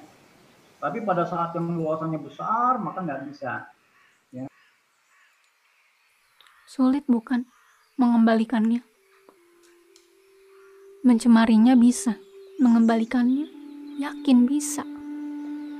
Tapi 0.78 1.02
pada 1.02 1.26
saat 1.26 1.50
yang 1.58 1.74
luasannya 1.74 2.22
besar 2.22 2.78
maka 2.78 3.02
nggak 3.02 3.26
bisa. 3.26 3.66
Ya. 4.30 4.46
Sulit 6.70 7.02
bukan 7.10 7.50
mengembalikannya? 7.98 8.86
Mencemarinya 11.02 11.74
bisa, 11.74 12.18
mengembalikannya 12.62 13.50
yakin 13.98 14.46
bisa. 14.46 14.86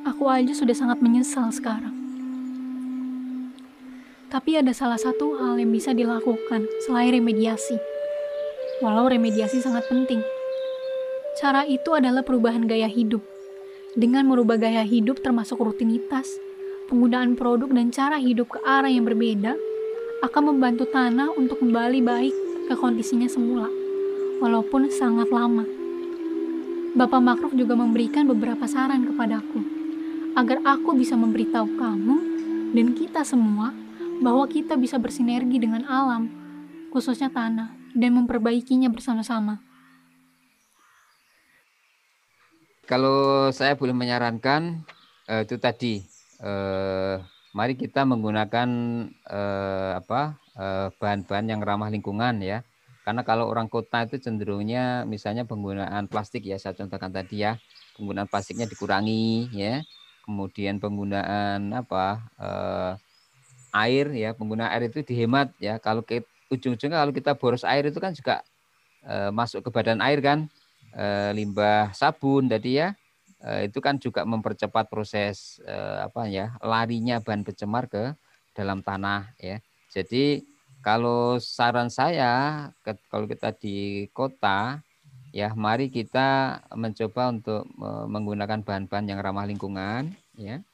Aku 0.07 0.31
aja 0.31 0.55
sudah 0.55 0.75
sangat 0.75 1.03
menyesal 1.03 1.51
sekarang. 1.51 1.95
Tapi 4.27 4.59
ada 4.59 4.75
salah 4.75 4.99
satu 4.99 5.39
hal 5.39 5.59
yang 5.59 5.71
bisa 5.71 5.95
dilakukan 5.95 6.67
selain 6.87 7.15
remediasi. 7.15 7.79
Walau 8.83 9.07
remediasi 9.11 9.63
sangat 9.63 9.87
penting. 9.87 10.36
Cara 11.37 11.69
itu 11.69 11.93
adalah 11.93 12.25
perubahan 12.25 12.65
gaya 12.65 12.89
hidup. 12.89 13.21
Dengan 13.93 14.25
merubah 14.25 14.57
gaya 14.57 14.81
hidup 14.81 15.21
termasuk 15.21 15.61
rutinitas, 15.61 16.33
penggunaan 16.89 17.37
produk 17.37 17.69
dan 17.77 17.93
cara 17.93 18.17
hidup 18.17 18.57
ke 18.57 18.59
arah 18.65 18.89
yang 18.89 19.05
berbeda 19.05 19.53
akan 20.25 20.43
membantu 20.57 20.89
tanah 20.89 21.29
untuk 21.37 21.61
kembali 21.61 22.01
baik 22.01 22.35
ke 22.73 22.75
kondisinya 22.81 23.29
semula 23.29 23.69
walaupun 24.41 24.89
sangat 24.89 25.29
lama. 25.29 25.69
Bapak 26.97 27.21
Makruf 27.21 27.53
juga 27.53 27.77
memberikan 27.77 28.25
beberapa 28.25 28.65
saran 28.65 29.05
kepadaku, 29.05 29.61
agar 30.41 30.65
aku 30.65 30.97
bisa 30.97 31.21
memberitahu 31.21 31.69
kamu 31.77 32.17
dan 32.73 32.97
kita 32.97 33.29
semua 33.29 33.77
bahwa 34.25 34.49
kita 34.49 34.81
bisa 34.81 34.97
bersinergi 34.97 35.61
dengan 35.61 35.85
alam, 35.85 36.33
khususnya 36.89 37.29
tanah, 37.29 37.77
dan 37.93 38.17
memperbaikinya 38.17 38.89
bersama-sama. 38.89 39.66
Kalau 42.87 43.51
saya 43.51 43.75
boleh 43.75 43.91
menyarankan, 43.91 44.87
eh, 45.27 45.43
itu 45.43 45.59
tadi, 45.59 45.95
eh, 46.39 47.19
mari 47.51 47.75
kita 47.75 48.07
menggunakan 48.07 48.69
eh, 49.27 49.93
apa 49.99 50.39
eh, 50.55 50.89
bahan-bahan 50.95 51.47
yang 51.51 51.61
ramah 51.67 51.91
lingkungan 51.91 52.39
ya 52.41 52.63
karena 53.07 53.23
kalau 53.23 53.47
orang 53.47 53.71
kota 53.71 54.03
itu 54.03 54.19
cenderungnya 54.19 55.07
misalnya 55.07 55.47
penggunaan 55.47 56.11
plastik 56.11 56.43
ya 56.43 56.59
saya 56.59 56.75
contohkan 56.75 57.15
tadi 57.15 57.47
ya, 57.47 57.55
penggunaan 57.95 58.27
plastiknya 58.27 58.67
dikurangi 58.67 59.47
ya. 59.55 59.87
Kemudian 60.27 60.83
penggunaan 60.83 61.71
apa? 61.71 62.27
Eh, 62.35 62.93
air 63.79 64.07
ya, 64.11 64.35
penggunaan 64.35 64.75
air 64.75 64.91
itu 64.91 65.07
dihemat 65.07 65.55
ya. 65.63 65.79
Kalau 65.79 66.03
ujung-ujungnya 66.51 66.99
kalau 66.99 67.15
kita 67.15 67.39
boros 67.39 67.63
air 67.63 67.87
itu 67.87 67.99
kan 68.03 68.11
juga 68.11 68.43
eh, 69.07 69.31
masuk 69.31 69.63
ke 69.67 69.71
badan 69.71 70.03
air 70.03 70.19
kan, 70.19 70.51
limbah 71.37 71.93
sabun 71.93 72.49
tadi 72.49 72.81
ya. 72.81 72.97
Eh, 73.45 73.69
itu 73.69 73.79
kan 73.85 74.01
juga 74.01 74.25
mempercepat 74.25 74.89
proses 74.89 75.61
eh, 75.63 75.99
apa 76.09 76.25
ya 76.27 76.57
larinya 76.65 77.21
bahan 77.21 77.45
pencemar 77.45 77.85
ke 77.87 78.17
dalam 78.57 78.81
tanah 78.81 79.29
ya. 79.37 79.61
Jadi 79.93 80.41
kalau 80.81 81.37
saran 81.37 81.93
saya 81.93 82.69
kalau 83.13 83.29
kita 83.29 83.53
di 83.53 84.09
kota 84.17 84.81
ya 85.37 85.53
mari 85.53 85.93
kita 85.93 86.59
mencoba 86.73 87.29
untuk 87.29 87.69
menggunakan 88.09 88.65
bahan-bahan 88.65 89.11
yang 89.11 89.21
ramah 89.21 89.45
lingkungan 89.45 90.15
ya 90.39 90.65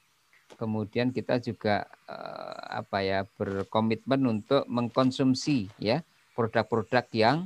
kemudian 0.55 1.11
kita 1.11 1.41
juga 1.41 1.83
eh, 2.07 2.79
apa 2.79 3.03
ya 3.03 3.25
berkomitmen 3.35 4.21
untuk 4.39 4.63
mengkonsumsi 4.69 5.67
ya 5.81 6.05
produk-produk 6.37 7.05
yang 7.11 7.37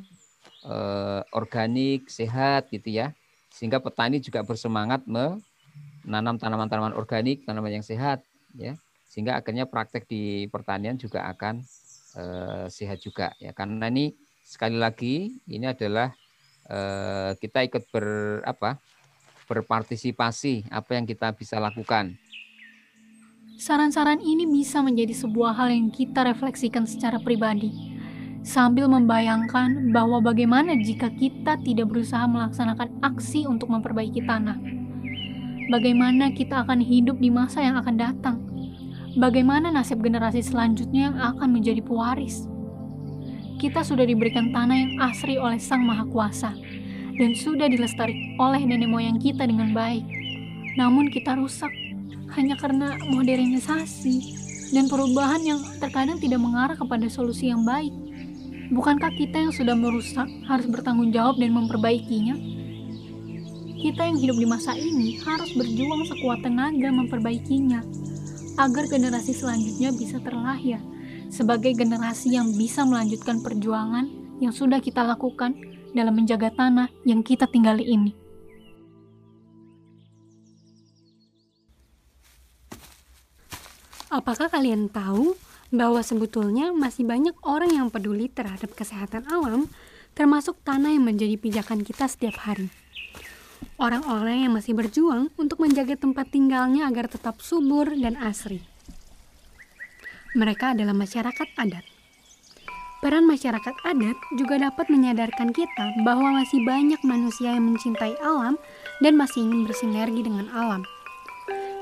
eh, 0.68 1.22
organik 1.32 2.12
sehat 2.12 2.68
gitu 2.70 2.92
ya. 2.92 3.16
Sehingga 3.50 3.80
petani 3.80 4.20
juga 4.20 4.44
bersemangat 4.44 5.08
menanam 5.08 6.36
tanaman-tanaman 6.38 6.94
organik 6.94 7.48
tanaman 7.48 7.80
yang 7.80 7.86
sehat 7.86 8.22
ya. 8.54 8.76
Sehingga 9.08 9.40
akhirnya 9.40 9.66
praktek 9.66 10.06
di 10.06 10.46
pertanian 10.52 11.00
juga 11.00 11.26
akan 11.32 11.64
eh, 12.20 12.66
sehat 12.68 13.00
juga 13.00 13.32
ya. 13.40 13.56
Karena 13.56 13.88
ini 13.88 14.14
sekali 14.44 14.78
lagi 14.78 15.40
ini 15.48 15.66
adalah 15.66 16.12
eh, 16.68 17.32
kita 17.40 17.64
ikut 17.66 17.84
ber 17.90 18.08
apa 18.44 18.78
berpartisipasi 19.48 20.68
apa 20.70 21.00
yang 21.00 21.08
kita 21.08 21.32
bisa 21.32 21.58
lakukan. 21.58 22.20
Saran-saran 23.58 24.22
ini 24.22 24.46
bisa 24.46 24.86
menjadi 24.86 25.18
sebuah 25.18 25.58
hal 25.58 25.74
yang 25.74 25.90
kita 25.90 26.22
refleksikan 26.22 26.86
secara 26.86 27.18
pribadi, 27.18 27.97
sambil 28.44 28.90
membayangkan 28.90 29.94
bahwa 29.94 30.22
bagaimana 30.22 30.76
jika 30.78 31.10
kita 31.14 31.58
tidak 31.62 31.90
berusaha 31.90 32.26
melaksanakan 32.26 32.90
aksi 33.02 33.46
untuk 33.46 33.70
memperbaiki 33.72 34.26
tanah. 34.26 34.58
Bagaimana 35.68 36.32
kita 36.32 36.64
akan 36.64 36.80
hidup 36.80 37.20
di 37.20 37.28
masa 37.28 37.60
yang 37.60 37.76
akan 37.76 37.96
datang? 38.00 38.38
Bagaimana 39.18 39.74
nasib 39.74 40.00
generasi 40.00 40.46
selanjutnya 40.46 41.12
yang 41.12 41.18
akan 41.18 41.50
menjadi 41.58 41.82
pewaris? 41.84 42.48
Kita 43.58 43.82
sudah 43.82 44.06
diberikan 44.06 44.54
tanah 44.54 44.78
yang 44.78 44.94
asri 45.02 45.36
oleh 45.42 45.58
Sang 45.58 45.82
Maha 45.82 46.06
Kuasa 46.08 46.54
dan 47.18 47.34
sudah 47.34 47.66
dilestarikan 47.66 48.38
oleh 48.38 48.62
nenek 48.64 48.88
moyang 48.88 49.18
kita 49.18 49.44
dengan 49.50 49.74
baik. 49.74 50.06
Namun 50.78 51.10
kita 51.10 51.34
rusak 51.34 51.74
hanya 52.38 52.54
karena 52.56 52.94
modernisasi 53.10 54.38
dan 54.78 54.86
perubahan 54.86 55.42
yang 55.42 55.60
terkadang 55.82 56.22
tidak 56.22 56.38
mengarah 56.38 56.78
kepada 56.78 57.10
solusi 57.10 57.50
yang 57.50 57.66
baik. 57.66 58.07
Bukankah 58.68 59.16
kita 59.16 59.48
yang 59.48 59.54
sudah 59.56 59.80
merusak 59.80 60.28
harus 60.44 60.68
bertanggung 60.68 61.16
jawab 61.16 61.40
dan 61.40 61.56
memperbaikinya? 61.56 62.36
Kita 63.80 64.04
yang 64.04 64.20
hidup 64.20 64.36
di 64.36 64.44
masa 64.44 64.76
ini 64.76 65.16
harus 65.24 65.56
berjuang 65.56 66.04
sekuat 66.04 66.44
tenaga 66.44 66.92
memperbaikinya 66.92 67.80
agar 68.60 68.84
generasi 68.92 69.32
selanjutnya 69.32 69.96
bisa 69.96 70.20
terlahir 70.20 70.84
sebagai 71.32 71.72
generasi 71.80 72.36
yang 72.36 72.52
bisa 72.60 72.84
melanjutkan 72.84 73.40
perjuangan 73.40 74.12
yang 74.44 74.52
sudah 74.52 74.84
kita 74.84 75.00
lakukan 75.00 75.56
dalam 75.96 76.20
menjaga 76.20 76.52
tanah 76.52 76.92
yang 77.08 77.24
kita 77.24 77.48
tinggali 77.48 77.88
ini. 77.88 78.12
Apakah 84.12 84.52
kalian 84.52 84.92
tahu 84.92 85.47
bahwa 85.70 86.00
sebetulnya 86.04 86.72
masih 86.72 87.04
banyak 87.04 87.36
orang 87.44 87.74
yang 87.74 87.88
peduli 87.92 88.32
terhadap 88.32 88.72
kesehatan 88.74 89.28
alam, 89.28 89.68
termasuk 90.18 90.60
tanah 90.64 90.96
yang 90.96 91.04
menjadi 91.04 91.36
pijakan 91.36 91.84
kita 91.84 92.08
setiap 92.08 92.40
hari? 92.44 92.72
orang-orang 93.78 94.50
yang 94.50 94.54
masih 94.58 94.74
berjuang 94.74 95.30
untuk 95.38 95.62
menjaga 95.62 95.98
tempat 95.98 96.30
tinggalnya 96.34 96.90
agar 96.90 97.10
tetap 97.10 97.40
subur 97.42 97.94
dan 97.94 98.18
asri. 98.18 98.62
Mereka 100.38 100.78
adalah 100.78 100.94
masyarakat 100.94 101.48
adat. 101.58 101.86
Peran 102.98 103.30
masyarakat 103.30 103.76
adat 103.86 104.18
juga 104.34 104.58
dapat 104.58 104.90
menyadarkan 104.90 105.54
kita 105.54 106.02
bahwa 106.02 106.42
masih 106.42 106.66
banyak 106.66 106.98
manusia 107.06 107.54
yang 107.54 107.70
mencintai 107.70 108.18
alam 108.26 108.58
dan 109.06 109.14
masih 109.14 109.46
ingin 109.46 109.70
bersinergi 109.70 110.26
dengan 110.26 110.50
alam. 110.50 110.82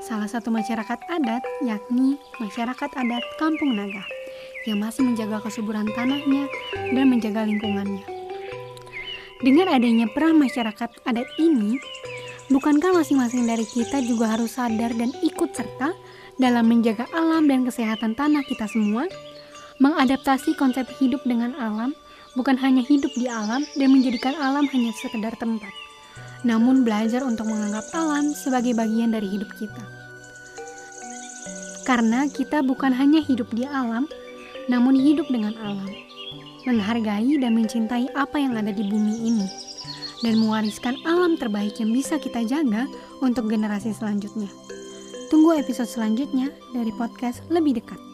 Salah 0.06 0.30
satu 0.30 0.54
masyarakat 0.54 1.02
adat 1.10 1.42
yakni 1.66 2.14
masyarakat 2.38 2.90
adat 2.94 3.24
Kampung 3.42 3.74
Naga 3.74 4.06
yang 4.62 4.78
masih 4.78 5.02
menjaga 5.02 5.42
kesuburan 5.42 5.90
tanahnya 5.98 6.46
dan 6.94 7.10
menjaga 7.10 7.42
lingkungannya. 7.42 8.06
Dengan 9.42 9.66
adanya 9.66 10.06
peran 10.14 10.38
masyarakat 10.38 11.02
adat 11.02 11.26
ini, 11.42 11.82
bukankah 12.54 12.94
masing-masing 12.94 13.50
dari 13.50 13.66
kita 13.66 13.98
juga 14.06 14.38
harus 14.38 14.54
sadar 14.54 14.94
dan 14.94 15.10
ikut 15.26 15.50
serta 15.50 15.90
dalam 16.38 16.70
menjaga 16.70 17.10
alam 17.10 17.50
dan 17.50 17.66
kesehatan 17.66 18.14
tanah 18.14 18.46
kita 18.46 18.70
semua? 18.70 19.10
Mengadaptasi 19.82 20.54
konsep 20.54 20.86
hidup 21.02 21.26
dengan 21.26 21.50
alam 21.58 21.98
bukan 22.38 22.54
hanya 22.62 22.86
hidup 22.86 23.10
di 23.18 23.26
alam 23.26 23.66
dan 23.74 23.90
menjadikan 23.90 24.38
alam 24.38 24.70
hanya 24.70 24.94
sekedar 24.94 25.34
tempat, 25.34 25.74
namun 26.46 26.86
belajar 26.86 27.26
untuk 27.26 27.50
menganggap 27.50 27.90
alam 27.90 28.30
sebagai 28.38 28.70
bagian 28.72 29.10
dari 29.10 29.26
hidup 29.26 29.50
kita. 29.58 29.95
Karena 31.86 32.26
kita 32.26 32.66
bukan 32.66 32.90
hanya 32.90 33.22
hidup 33.22 33.46
di 33.54 33.62
alam, 33.62 34.10
namun 34.66 34.98
hidup 34.98 35.30
dengan 35.30 35.54
alam 35.62 35.86
menghargai 36.66 37.38
dan 37.38 37.54
mencintai 37.54 38.10
apa 38.18 38.36
yang 38.42 38.58
ada 38.58 38.74
di 38.74 38.82
bumi 38.82 39.14
ini, 39.22 39.46
dan 40.26 40.34
mewariskan 40.42 40.98
alam 41.06 41.38
terbaik 41.38 41.78
yang 41.78 41.94
bisa 41.94 42.18
kita 42.18 42.42
jaga 42.42 42.90
untuk 43.22 43.46
generasi 43.46 43.94
selanjutnya. 43.94 44.50
Tunggu 45.30 45.56
episode 45.62 45.88
selanjutnya 45.88 46.50
dari 46.74 46.90
podcast 46.98 47.46
Lebih 47.48 47.78
Dekat. 47.82 48.05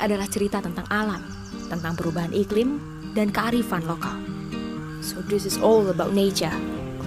Adalah 0.00 0.26
cerita 0.26 0.64
tentang 0.64 0.88
alam, 0.88 1.20
tentang 1.68 1.94
perubahan 1.94 2.32
iklim, 2.32 2.80
dan 3.12 3.28
kearifan 3.30 3.84
lokal. 3.84 4.16
So 5.04 5.20
this 5.24 5.44
is 5.44 5.60
all 5.60 5.88
about 5.88 6.16
nature, 6.16 6.52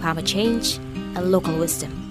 climate 0.02 0.26
change, 0.30 0.78
and 1.18 1.30
local 1.34 1.54
wisdom. 1.58 2.03